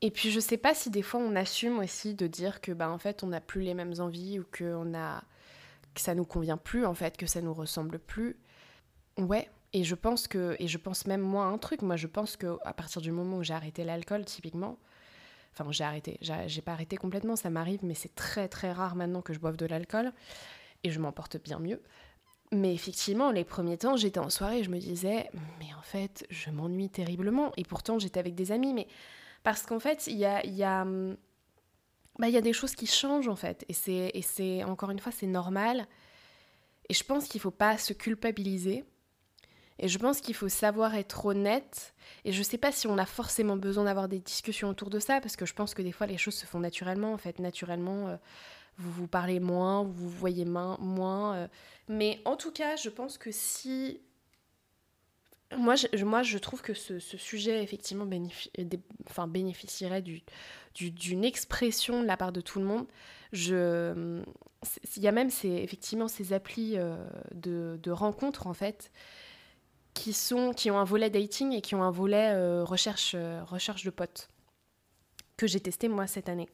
et 0.01 0.11
puis 0.11 0.31
je 0.31 0.41
sais 0.41 0.57
pas 0.57 0.75
si 0.75 0.91
des 0.91 1.03
fois 1.03 1.21
on 1.21 1.37
assume 1.37 1.79
aussi 1.79 2.15
de 2.15 2.27
dire 2.27 2.61
que 2.61 2.73
bah 2.73 2.91
en 2.91 2.99
fait 2.99 3.23
on 3.23 3.29
n'a 3.29 3.41
plus 3.41 3.63
les 3.63 3.75
mêmes 3.75 3.95
envies 4.01 4.41
ou 4.41 4.45
que 4.51 4.65
on 4.75 4.95
a 4.95 5.23
que 5.95 6.01
ça 6.01 6.15
nous 6.15 6.25
convient 6.25 6.57
plus 6.57 6.85
en 6.87 6.95
fait, 6.95 7.17
que 7.17 7.27
ça 7.27 7.41
nous 7.41 7.55
ressemble 7.55 7.99
plus. 7.99 8.37
Ouais, 9.19 9.49
et 9.73 9.85
je 9.85 9.95
pense 9.95 10.27
que 10.27 10.57
et 10.59 10.67
je 10.67 10.79
pense 10.79 11.07
même 11.07 11.21
moi 11.21 11.45
un 11.45 11.59
truc, 11.59 11.83
moi 11.83 11.97
je 11.97 12.07
pense 12.07 12.37
que 12.37 12.59
à 12.65 12.73
partir 12.73 13.01
du 13.03 13.13
moment 13.13 13.39
où 13.39 13.43
j'ai 13.43 13.55
arrêté 13.55 13.85
l'alcool 13.85 14.25
typiquement, 14.25 14.79
enfin 15.53 15.71
j'ai 15.71 15.85
arrêté, 15.85 16.19
j'ai 16.21 16.63
pas 16.63 16.73
arrêté 16.73 16.97
complètement, 16.97 17.37
ça 17.37 17.51
m'arrive 17.51 17.81
mais 17.83 17.95
c'est 17.95 18.15
très 18.15 18.49
très 18.49 18.73
rare 18.73 18.97
maintenant 18.97 19.23
que 19.23 19.33
je 19.33 19.39
boive 19.39 19.57
de 19.57 19.67
l'alcool 19.67 20.13
et 20.85 20.91
je 20.91 20.99
m'en 20.99 21.13
porte 21.13 21.37
bien 21.43 21.59
mieux. 21.59 21.81
Mais 22.53 22.75
effectivement, 22.75 23.31
les 23.31 23.45
premiers 23.45 23.79
temps, 23.79 23.97
j'étais 23.97 24.19
en 24.19 24.29
soirée 24.29 24.63
je 24.63 24.69
me 24.69 24.79
disais, 24.79 25.31
mais 25.59 25.73
en 25.79 25.81
fait, 25.83 26.27
je 26.29 26.51
m'ennuie 26.51 26.91
terriblement. 26.91 27.51
Et 27.57 27.65
pourtant, 27.65 27.99
j'étais 27.99 28.21
avec 28.21 28.35
des 28.35 28.53
amis, 28.53 28.75
mais 28.75 28.87
parce 29.43 29.63
qu'en 29.63 29.81
fait, 29.81 30.07
il 30.07 30.19
y 30.19 30.27
a, 30.27 30.45
y, 30.45 30.63
a, 30.63 30.85
bah, 32.19 32.29
y 32.29 32.37
a 32.37 32.43
des 32.43 32.53
choses 32.53 32.75
qui 32.75 32.87
changent, 32.87 33.29
en 33.29 33.37
fait. 33.37 33.65
Et 33.69 34.23
c'est, 34.23 34.65
encore 34.65 34.91
une 34.91 34.99
fois, 34.99 35.13
c'est 35.13 35.27
normal. 35.27 35.87
Et 36.91 36.95
je 36.95 37.05
pense 37.05 37.27
qu'il 37.27 37.39
ne 37.39 37.43
faut 37.43 37.51
pas 37.51 37.79
se 37.79 37.95
culpabiliser. 37.95 38.85
Et 39.79 39.89
je 39.89 39.99
pense 39.99 40.21
qu'il 40.21 40.35
faut 40.35 40.49
savoir 40.49 40.95
être 40.95 41.27
honnête. 41.27 41.95
Et 42.25 42.33
je 42.33 42.39
ne 42.39 42.45
sais 42.45 42.59
pas 42.59 42.73
si 42.73 42.87
on 42.87 42.99
a 42.99 43.07
forcément 43.07 43.57
besoin 43.57 43.85
d'avoir 43.85 44.09
des 44.09 44.21
discussions 44.21 44.69
autour 44.69 44.91
de 44.91 44.99
ça, 44.99 45.21
parce 45.21 45.37
que 45.37 45.47
je 45.47 45.55
pense 45.55 45.75
que 45.75 45.83
des 45.83 45.93
fois, 45.93 46.07
les 46.07 46.19
choses 46.19 46.35
se 46.35 46.47
font 46.47 46.61
naturellement. 46.61 47.13
En 47.13 47.19
fait, 47.19 47.39
naturellement, 47.39 48.09
euh, 48.09 48.17
vous 48.79 48.91
vous 48.91 49.09
parlez 49.09 49.41
moins, 49.41 49.83
vous 49.83 49.93
vous 49.93 50.11
voyez 50.11 50.45
moins. 50.45 51.35
Euh. 51.35 51.49
Mais 51.89 52.21
en 52.25 52.37
tout 52.37 52.53
cas, 52.53 52.77
je 52.77 52.91
pense 52.91 53.19
que 53.19 53.31
si 53.33 54.01
moi 55.57 55.75
je, 55.77 56.05
moi, 56.05 56.23
je 56.23 56.39
trouve 56.39 56.63
que 56.63 56.75
ce, 56.75 56.99
sujet, 56.99 57.63
effectivement, 57.63 58.09
enfin, 59.09 59.27
bénéficierait 59.27 60.03
d'une 60.03 60.21
du, 60.75 61.23
expression 61.23 62.03
de 62.03 62.07
la 62.07 62.17
part 62.17 62.33
de 62.33 62.41
tout 62.41 62.59
le 62.59 62.65
monde. 62.65 62.87
Il 63.33 65.03
y 65.03 65.09
a 65.09 65.13
même 65.13 65.31
ces, 65.31 65.49
effectivement 65.49 66.09
ces 66.09 66.33
applis 66.33 66.75
euh, 66.77 66.97
de, 67.35 67.79
de, 67.83 67.91
rencontres, 67.91 68.47
en 68.47 68.55
fait, 68.55 68.91
qui, 69.95 70.13
sont, 70.13 70.53
qui 70.53 70.71
ont 70.71 70.79
un 70.79 70.85
volet 70.85 71.11
dating 71.11 71.53
et 71.53 71.61
qui 71.61 71.75
ont 71.75 71.83
un 71.83 71.91
volet 71.91 72.33
euh, 72.33 72.65
recherche, 72.65 73.15
euh, 73.15 73.43
recherche 73.45 73.85
de 73.85 73.91
potes, 73.91 74.29
que 75.37 75.47
j'ai 75.47 75.61
testé, 75.61 75.89
moi, 75.89 76.07
cette 76.07 76.29
année. 76.29 76.49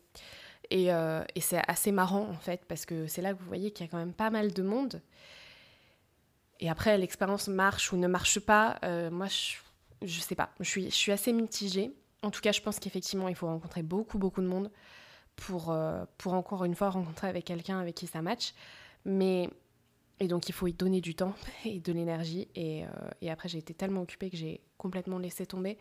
Et, 0.70 0.88
et 0.88 1.40
c'est 1.40 1.62
assez 1.66 1.92
marrant, 1.92 2.29
en 2.29 2.35
fait, 2.35 2.66
parce 2.66 2.85
que 2.85 3.07
c'est 3.07 3.22
là 3.22 3.33
que 3.33 3.38
vous 3.38 3.46
voyez 3.46 3.70
qu'il 3.70 3.87
y 3.87 3.88
a 3.88 3.90
quand 3.90 3.96
même 3.96 4.12
pas 4.12 4.29
mal 4.29 4.53
de 4.53 4.62
monde. 4.62 5.01
Et 6.61 6.68
après, 6.68 6.98
l'expérience 6.98 7.48
marche 7.48 7.92
ou 7.92 7.96
ne 7.96 8.09
marche 8.09 8.40
pas, 8.40 8.79
euh, 8.85 9.11
moi, 9.11 9.27
je, 9.27 9.57
je 10.07 10.20
sais 10.20 10.35
pas. 10.35 10.51
Je 10.61 10.68
suis, 10.68 10.85
je 10.90 10.94
suis 10.94 11.12
assez 11.12 11.33
mitigée. 11.33 11.94
En 12.22 12.31
tout 12.31 12.40
cas, 12.40 12.53
je 12.53 12.61
pense 12.61 12.81
qu'effectivement, 12.81 13.29
il 13.29 13.37
faut 13.37 13.46
rencontrer 13.46 13.83
beaucoup, 13.83 14.18
beaucoup 14.18 14.40
de 14.40 14.48
monde 14.48 14.70
pour, 15.37 15.70
euh, 15.70 16.05
pour 16.18 16.35
encore 16.35 16.64
une 16.64 16.74
fois 16.74 16.90
rencontrer 16.90 17.29
avec 17.29 17.44
quelqu'un 17.44 17.79
avec 17.79 17.94
qui 17.94 18.07
ça 18.07 18.22
match. 18.22 18.55
Mais. 19.05 19.48
Et 20.20 20.28
donc, 20.28 20.48
il 20.48 20.52
faut 20.52 20.66
y 20.66 20.72
donner 20.72 21.00
du 21.00 21.14
temps 21.14 21.35
et 21.64 21.81
de 21.81 21.92
l'énergie. 21.92 22.48
Et, 22.54 22.85
euh, 22.85 22.88
et 23.20 23.31
après, 23.31 23.48
j'ai 23.48 23.59
été 23.59 23.74
tellement 23.74 24.02
occupée 24.02 24.31
que 24.31 24.37
j'ai 24.37 24.61
complètement 24.76 25.18
laissé 25.18 25.46
tomber. 25.46 25.78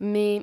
Mais 0.00 0.42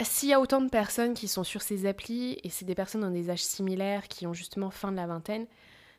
s'il 0.00 0.28
y 0.28 0.32
a 0.32 0.40
autant 0.40 0.60
de 0.60 0.68
personnes 0.68 1.14
qui 1.14 1.28
sont 1.28 1.44
sur 1.44 1.62
ces 1.62 1.86
applis, 1.86 2.38
et 2.42 2.48
c'est 2.48 2.64
des 2.64 2.74
personnes 2.74 3.02
dans 3.02 3.10
des 3.10 3.30
âges 3.30 3.44
similaires 3.44 4.08
qui 4.08 4.26
ont 4.26 4.32
justement 4.32 4.70
fin 4.70 4.90
de 4.90 4.96
la 4.96 5.06
vingtaine, 5.06 5.46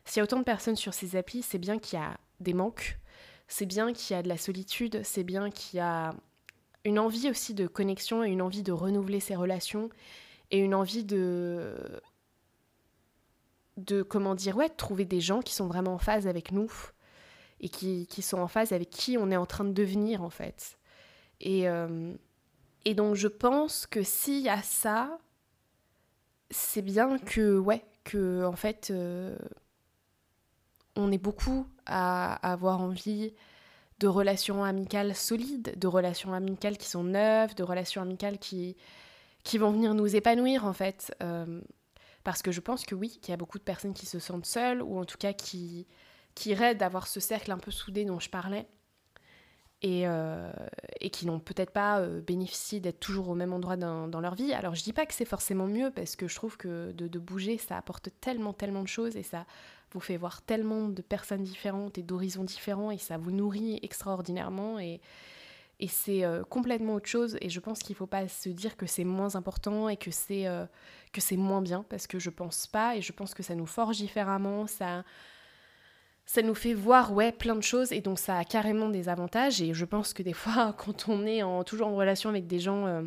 s'il 0.04 0.18
y 0.18 0.20
a 0.20 0.24
autant 0.24 0.38
de 0.38 0.44
personnes 0.44 0.76
sur 0.76 0.92
ces 0.92 1.16
applis, 1.16 1.42
c'est 1.42 1.58
bien 1.58 1.78
qu'il 1.78 1.98
y 1.98 2.02
a 2.02 2.18
des 2.40 2.52
manques, 2.52 2.98
c'est 3.48 3.66
bien 3.66 3.92
qu'il 3.92 4.14
y 4.14 4.18
a 4.18 4.22
de 4.22 4.28
la 4.28 4.36
solitude, 4.36 5.00
c'est 5.04 5.24
bien 5.24 5.50
qu'il 5.50 5.78
y 5.78 5.80
a 5.80 6.14
une 6.84 6.98
envie 6.98 7.30
aussi 7.30 7.54
de 7.54 7.66
connexion 7.66 8.22
et 8.22 8.28
une 8.28 8.42
envie 8.42 8.62
de 8.62 8.72
renouveler 8.72 9.20
ses 9.20 9.34
relations 9.34 9.88
et 10.50 10.58
une 10.58 10.74
envie 10.74 11.04
de 11.04 11.74
de 13.76 14.02
comment 14.02 14.34
dire 14.34 14.56
ouais 14.56 14.68
trouver 14.68 15.04
des 15.04 15.20
gens 15.20 15.40
qui 15.40 15.54
sont 15.54 15.66
vraiment 15.66 15.94
en 15.94 15.98
phase 15.98 16.26
avec 16.26 16.52
nous 16.52 16.70
et 17.60 17.68
qui, 17.68 18.06
qui 18.06 18.22
sont 18.22 18.38
en 18.38 18.48
phase 18.48 18.72
avec 18.72 18.90
qui 18.90 19.16
on 19.18 19.30
est 19.30 19.36
en 19.36 19.46
train 19.46 19.64
de 19.64 19.72
devenir 19.72 20.22
en 20.22 20.30
fait 20.30 20.78
et 21.40 21.68
euh, 21.68 22.14
et 22.84 22.94
donc 22.94 23.14
je 23.14 23.28
pense 23.28 23.86
que 23.86 24.02
s'il 24.02 24.40
y 24.40 24.48
a 24.48 24.62
ça 24.62 25.18
c'est 26.50 26.82
bien 26.82 27.18
que 27.18 27.58
ouais 27.58 27.84
que 28.04 28.44
en 28.44 28.56
fait 28.56 28.90
euh, 28.90 29.36
on 30.96 31.10
est 31.10 31.18
beaucoup 31.18 31.66
à, 31.86 32.34
avoir 32.48 32.80
envie 32.80 33.34
de 34.00 34.06
relations 34.06 34.64
amicales 34.64 35.14
solides, 35.14 35.78
de 35.78 35.86
relations 35.86 36.32
amicales 36.32 36.76
qui 36.76 36.88
sont 36.88 37.04
neuves, 37.04 37.54
de 37.54 37.62
relations 37.62 38.02
amicales 38.02 38.38
qui, 38.38 38.76
qui 39.44 39.58
vont 39.58 39.70
venir 39.70 39.94
nous 39.94 40.16
épanouir 40.16 40.64
en 40.66 40.72
fait. 40.72 41.14
Euh, 41.22 41.60
parce 42.24 42.42
que 42.42 42.50
je 42.50 42.60
pense 42.60 42.84
que 42.84 42.94
oui, 42.94 43.18
qu'il 43.22 43.30
y 43.30 43.34
a 43.34 43.36
beaucoup 43.36 43.58
de 43.58 43.64
personnes 43.64 43.94
qui 43.94 44.06
se 44.06 44.18
sentent 44.18 44.46
seules, 44.46 44.82
ou 44.82 44.98
en 44.98 45.04
tout 45.04 45.18
cas 45.18 45.32
qui, 45.32 45.86
qui 46.34 46.54
rêvent 46.54 46.78
d'avoir 46.78 47.06
ce 47.06 47.20
cercle 47.20 47.52
un 47.52 47.58
peu 47.58 47.70
soudé 47.70 48.04
dont 48.04 48.18
je 48.18 48.30
parlais, 48.30 48.66
et, 49.82 50.08
euh, 50.08 50.50
et 51.00 51.10
qui 51.10 51.26
n'ont 51.26 51.40
peut-être 51.40 51.72
pas 51.72 52.00
euh, 52.00 52.22
bénéficié 52.22 52.80
d'être 52.80 53.00
toujours 53.00 53.28
au 53.28 53.34
même 53.34 53.52
endroit 53.52 53.76
dans, 53.76 54.20
leur 54.20 54.34
vie. 54.34 54.54
Alors 54.54 54.74
je 54.74 54.82
dis 54.82 54.94
pas 54.94 55.04
que 55.04 55.12
c'est 55.12 55.26
forcément 55.26 55.66
mieux, 55.66 55.90
parce 55.90 56.16
que 56.16 56.26
je 56.26 56.34
trouve 56.34 56.56
que 56.56 56.92
de, 56.92 57.06
de, 57.06 57.18
bouger, 57.18 57.58
ça 57.58 57.76
apporte 57.76 58.08
tellement, 58.20 58.54
tellement 58.54 58.82
de 58.82 58.88
choses, 58.88 59.16
et 59.16 59.22
ça 59.22 59.46
vous 59.92 60.00
fait 60.00 60.16
voir 60.16 60.42
tellement 60.42 60.88
de 60.88 61.02
personnes 61.02 61.42
différentes 61.42 61.98
et 61.98 62.02
d'horizons 62.02 62.44
différents 62.44 62.90
et 62.90 62.98
ça 62.98 63.16
vous 63.16 63.30
nourrit 63.30 63.78
extraordinairement 63.82 64.78
et, 64.78 65.00
et 65.80 65.88
c'est 65.88 66.24
euh, 66.24 66.44
complètement 66.44 66.94
autre 66.94 67.08
chose. 67.08 67.36
Et 67.40 67.48
je 67.48 67.60
pense 67.60 67.80
qu'il 67.80 67.94
ne 67.94 67.98
faut 67.98 68.06
pas 68.06 68.28
se 68.28 68.48
dire 68.48 68.76
que 68.76 68.86
c'est 68.86 69.04
moins 69.04 69.34
important 69.36 69.88
et 69.88 69.96
que 69.96 70.10
c'est 70.10 70.46
euh, 70.46 70.66
moins 71.32 71.62
bien. 71.62 71.84
Parce 71.88 72.06
que 72.06 72.18
je 72.18 72.30
pense 72.30 72.66
pas. 72.66 72.96
Et 72.96 73.02
je 73.02 73.12
pense 73.12 73.34
que 73.34 73.42
ça 73.42 73.54
nous 73.54 73.66
forge 73.66 73.96
différemment. 73.96 74.66
Ça 74.66 75.04
ça 76.26 76.40
nous 76.40 76.54
fait 76.54 76.72
voir 76.72 77.12
ouais 77.12 77.32
plein 77.32 77.54
de 77.54 77.62
choses. 77.62 77.92
Et 77.92 78.00
donc 78.00 78.18
ça 78.18 78.38
a 78.38 78.44
carrément 78.44 78.88
des 78.88 79.08
avantages. 79.08 79.60
Et 79.60 79.74
je 79.74 79.84
pense 79.84 80.12
que 80.12 80.22
des 80.22 80.32
fois 80.32 80.74
quand 80.78 81.08
on 81.08 81.26
est 81.26 81.42
en, 81.42 81.64
toujours 81.64 81.88
en 81.88 81.96
relation 81.96 82.30
avec 82.30 82.46
des 82.46 82.60
gens 82.60 82.86
euh, 82.86 83.02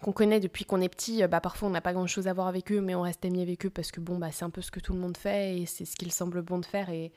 qu'on 0.00 0.12
connaît 0.12 0.40
depuis 0.40 0.64
qu'on 0.64 0.80
est 0.80 0.88
petit, 0.88 1.22
euh, 1.22 1.28
bah, 1.28 1.40
parfois 1.40 1.68
on 1.68 1.72
n'a 1.72 1.80
pas 1.80 1.92
grand 1.92 2.06
chose 2.06 2.28
à 2.28 2.32
voir 2.32 2.46
avec 2.46 2.72
eux, 2.72 2.80
mais 2.80 2.94
on 2.94 3.02
reste 3.02 3.24
amis 3.24 3.42
avec 3.42 3.66
eux 3.66 3.70
parce 3.70 3.92
que 3.92 4.00
bon, 4.00 4.18
bah, 4.18 4.32
c'est 4.32 4.44
un 4.44 4.50
peu 4.50 4.62
ce 4.62 4.70
que 4.70 4.80
tout 4.80 4.94
le 4.94 4.98
monde 4.98 5.16
fait 5.16 5.58
et 5.58 5.66
c'est 5.66 5.84
ce 5.84 5.96
qu'il 5.96 6.12
semble 6.12 6.42
bon 6.42 6.58
de 6.58 6.66
faire 6.66 6.90
et, 6.90 7.12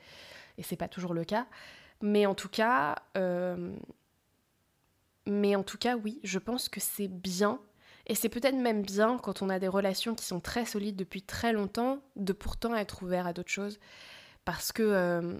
et 0.58 0.62
c'est 0.62 0.76
pas 0.76 0.88
toujours 0.88 1.14
le 1.14 1.24
cas. 1.24 1.46
Mais 2.02 2.24
en 2.24 2.34
tout 2.34 2.48
cas, 2.48 2.96
mais 5.30 5.56
en 5.56 5.62
tout 5.62 5.78
cas, 5.78 5.96
oui, 5.96 6.20
je 6.24 6.38
pense 6.38 6.68
que 6.68 6.80
c'est 6.80 7.08
bien. 7.08 7.60
Et 8.06 8.14
c'est 8.14 8.28
peut-être 8.28 8.56
même 8.56 8.82
bien 8.82 9.18
quand 9.18 9.42
on 9.42 9.48
a 9.48 9.58
des 9.58 9.68
relations 9.68 10.14
qui 10.14 10.24
sont 10.24 10.40
très 10.40 10.64
solides 10.64 10.96
depuis 10.96 11.22
très 11.22 11.52
longtemps, 11.52 12.00
de 12.16 12.32
pourtant 12.32 12.74
être 12.74 13.02
ouvert 13.02 13.26
à 13.26 13.32
d'autres 13.32 13.50
choses. 13.50 13.78
Parce 14.44 14.72
que 14.72 14.82
euh, 14.82 15.38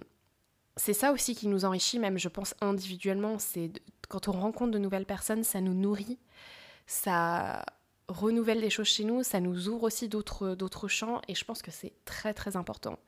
c'est 0.77 0.93
ça 0.93 1.11
aussi 1.11 1.35
qui 1.35 1.47
nous 1.47 1.65
enrichit, 1.65 1.99
même 1.99 2.17
je 2.17 2.29
pense 2.29 2.55
individuellement. 2.61 3.39
C'est 3.39 3.71
quand 4.09 4.27
on 4.27 4.33
rencontre 4.33 4.71
de 4.71 4.77
nouvelles 4.79 5.05
personnes, 5.05 5.43
ça 5.43 5.61
nous 5.61 5.73
nourrit 5.73 6.19
ça 6.91 7.63
renouvelle 8.09 8.59
des 8.59 8.69
choses 8.69 8.87
chez 8.87 9.05
nous, 9.05 9.23
ça 9.23 9.39
nous 9.39 9.69
ouvre 9.69 9.83
aussi 9.83 10.09
d'autres 10.09 10.87
champs 10.89 11.21
et 11.29 11.35
je 11.35 11.45
pense 11.45 11.61
que 11.61 11.71
c'est 11.71 11.93
très 12.03 12.33
très 12.33 12.57
important. 12.57 12.99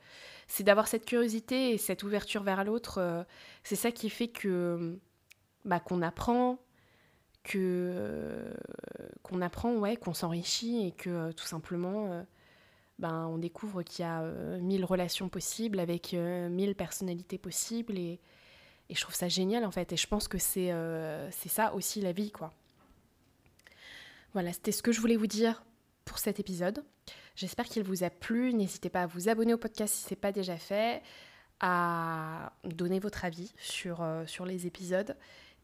C'est 0.48 0.64
d'avoir 0.64 0.88
cette 0.88 1.06
curiosité 1.06 1.72
et 1.72 1.78
cette 1.78 2.04
ouverture 2.04 2.44
vers 2.44 2.64
l'autre, 2.64 3.00
euh, 3.00 3.24
c'est 3.64 3.76
ça 3.76 3.92
qui 3.92 4.10
fait 4.10 4.30
que 4.30 4.98
bah, 5.66 5.82
qu'on 5.82 6.02
apprend, 6.02 6.60
que 7.44 8.54
qu'on 9.22 9.42
apprend, 9.42 9.76
ouais, 9.76 9.98
qu'on 9.98 10.14
s'enrichit 10.14 10.88
et 10.88 10.92
que 10.92 11.32
tout 11.34 11.46
simplement, 11.46 12.12
euh, 12.12 12.24
ben, 13.00 13.28
on 13.28 13.38
découvre 13.38 13.84
qu'il 13.84 14.04
y 14.04 14.08
a 14.08 14.22
mille 14.60 14.86
relations 14.86 15.30
possibles 15.30 15.80
avec 15.80 16.14
mille 16.14 16.76
personnalités 16.76 17.38
possibles 17.38 17.98
et, 17.98 18.20
et, 18.90 18.96
je 18.96 19.02
trouve 19.02 19.16
ça 19.16 19.28
génial 19.28 19.66
en 19.66 19.72
fait. 19.72 19.92
Et 19.92 19.98
je 19.98 20.08
pense 20.08 20.28
que 20.28 20.38
c'est 20.38 20.72
c'est 21.32 21.50
ça 21.50 21.74
aussi 21.74 22.02
la 22.02 22.12
vie 22.12 22.32
quoi. 22.32 22.54
Voilà, 24.34 24.52
c'était 24.54 24.72
ce 24.72 24.82
que 24.82 24.92
je 24.92 25.00
voulais 25.00 25.16
vous 25.18 25.28
dire 25.28 25.64
pour 26.06 26.18
cet 26.18 26.40
épisode. 26.40 26.84
J'espère 27.36 27.66
qu'il 27.66 27.84
vous 27.84 28.04
a 28.04 28.10
plu. 28.10 28.54
N'hésitez 28.54 28.90
pas 28.90 29.04
à 29.04 29.08
vous 29.08 29.30
abonner 29.30 29.54
au 29.54 29.58
podcast 29.58 29.94
si 29.94 30.04
ce 30.04 30.10
n'est 30.12 30.20
pas 30.20 30.32
déjà 30.32 30.58
fait, 30.58 31.02
à 31.60 32.54
donner 32.64 33.00
votre 33.00 33.26
avis 33.26 33.54
sur, 33.58 34.02
euh, 34.02 34.26
sur 34.26 34.46
les 34.46 34.68
épisodes. 34.68 35.16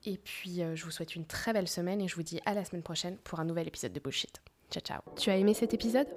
Et 0.05 0.17
puis, 0.17 0.61
euh, 0.61 0.75
je 0.75 0.85
vous 0.85 0.91
souhaite 0.91 1.15
une 1.15 1.25
très 1.25 1.53
belle 1.53 1.67
semaine 1.67 2.01
et 2.01 2.07
je 2.07 2.15
vous 2.15 2.23
dis 2.23 2.39
à 2.45 2.53
la 2.53 2.63
semaine 2.63 2.83
prochaine 2.83 3.17
pour 3.23 3.39
un 3.39 3.45
nouvel 3.45 3.67
épisode 3.67 3.93
de 3.93 3.99
Bullshit. 3.99 4.41
Ciao, 4.71 4.81
ciao. 4.81 5.01
Tu 5.17 5.29
as 5.29 5.37
aimé 5.37 5.53
cet 5.53 5.73
épisode? 5.73 6.07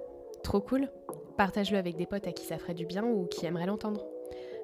Trop 0.43 0.61
cool 0.61 0.91
Partage-le 1.37 1.79
avec 1.79 1.97
des 1.97 2.07
potes 2.07 2.27
à 2.27 2.33
qui 2.33 2.45
ça 2.45 2.59
ferait 2.59 2.75
du 2.75 2.87
bien 2.87 3.05
ou 3.05 3.27
qui 3.27 3.47
aimeraient 3.47 3.67
l'entendre. 3.67 4.05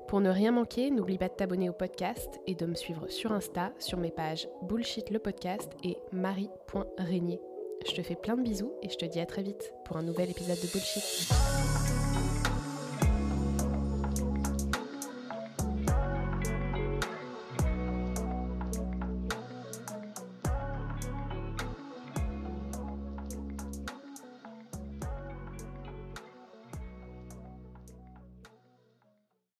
Pour 0.06 0.20
ne 0.20 0.30
rien 0.30 0.52
manquer, 0.52 0.90
n'oublie 0.90 1.18
pas 1.18 1.28
de 1.28 1.34
t'abonner 1.34 1.68
au 1.68 1.72
podcast 1.72 2.40
et 2.46 2.54
de 2.54 2.66
me 2.66 2.74
suivre 2.74 3.08
sur 3.08 3.32
Insta 3.32 3.72
sur 3.78 3.98
mes 3.98 4.10
pages 4.10 4.48
Bullshit 4.62 5.10
le 5.10 5.18
podcast 5.18 5.70
et 5.84 5.98
marie.régnier. 6.12 7.40
Je 7.86 7.92
te 7.92 8.02
fais 8.02 8.16
plein 8.16 8.36
de 8.36 8.42
bisous 8.42 8.72
et 8.82 8.88
je 8.88 8.96
te 8.96 9.04
dis 9.04 9.20
à 9.20 9.26
très 9.26 9.42
vite 9.42 9.72
pour 9.84 9.96
un 9.96 10.02
nouvel 10.02 10.30
épisode 10.30 10.60
de 10.60 10.66
Bullshit. 10.66 11.87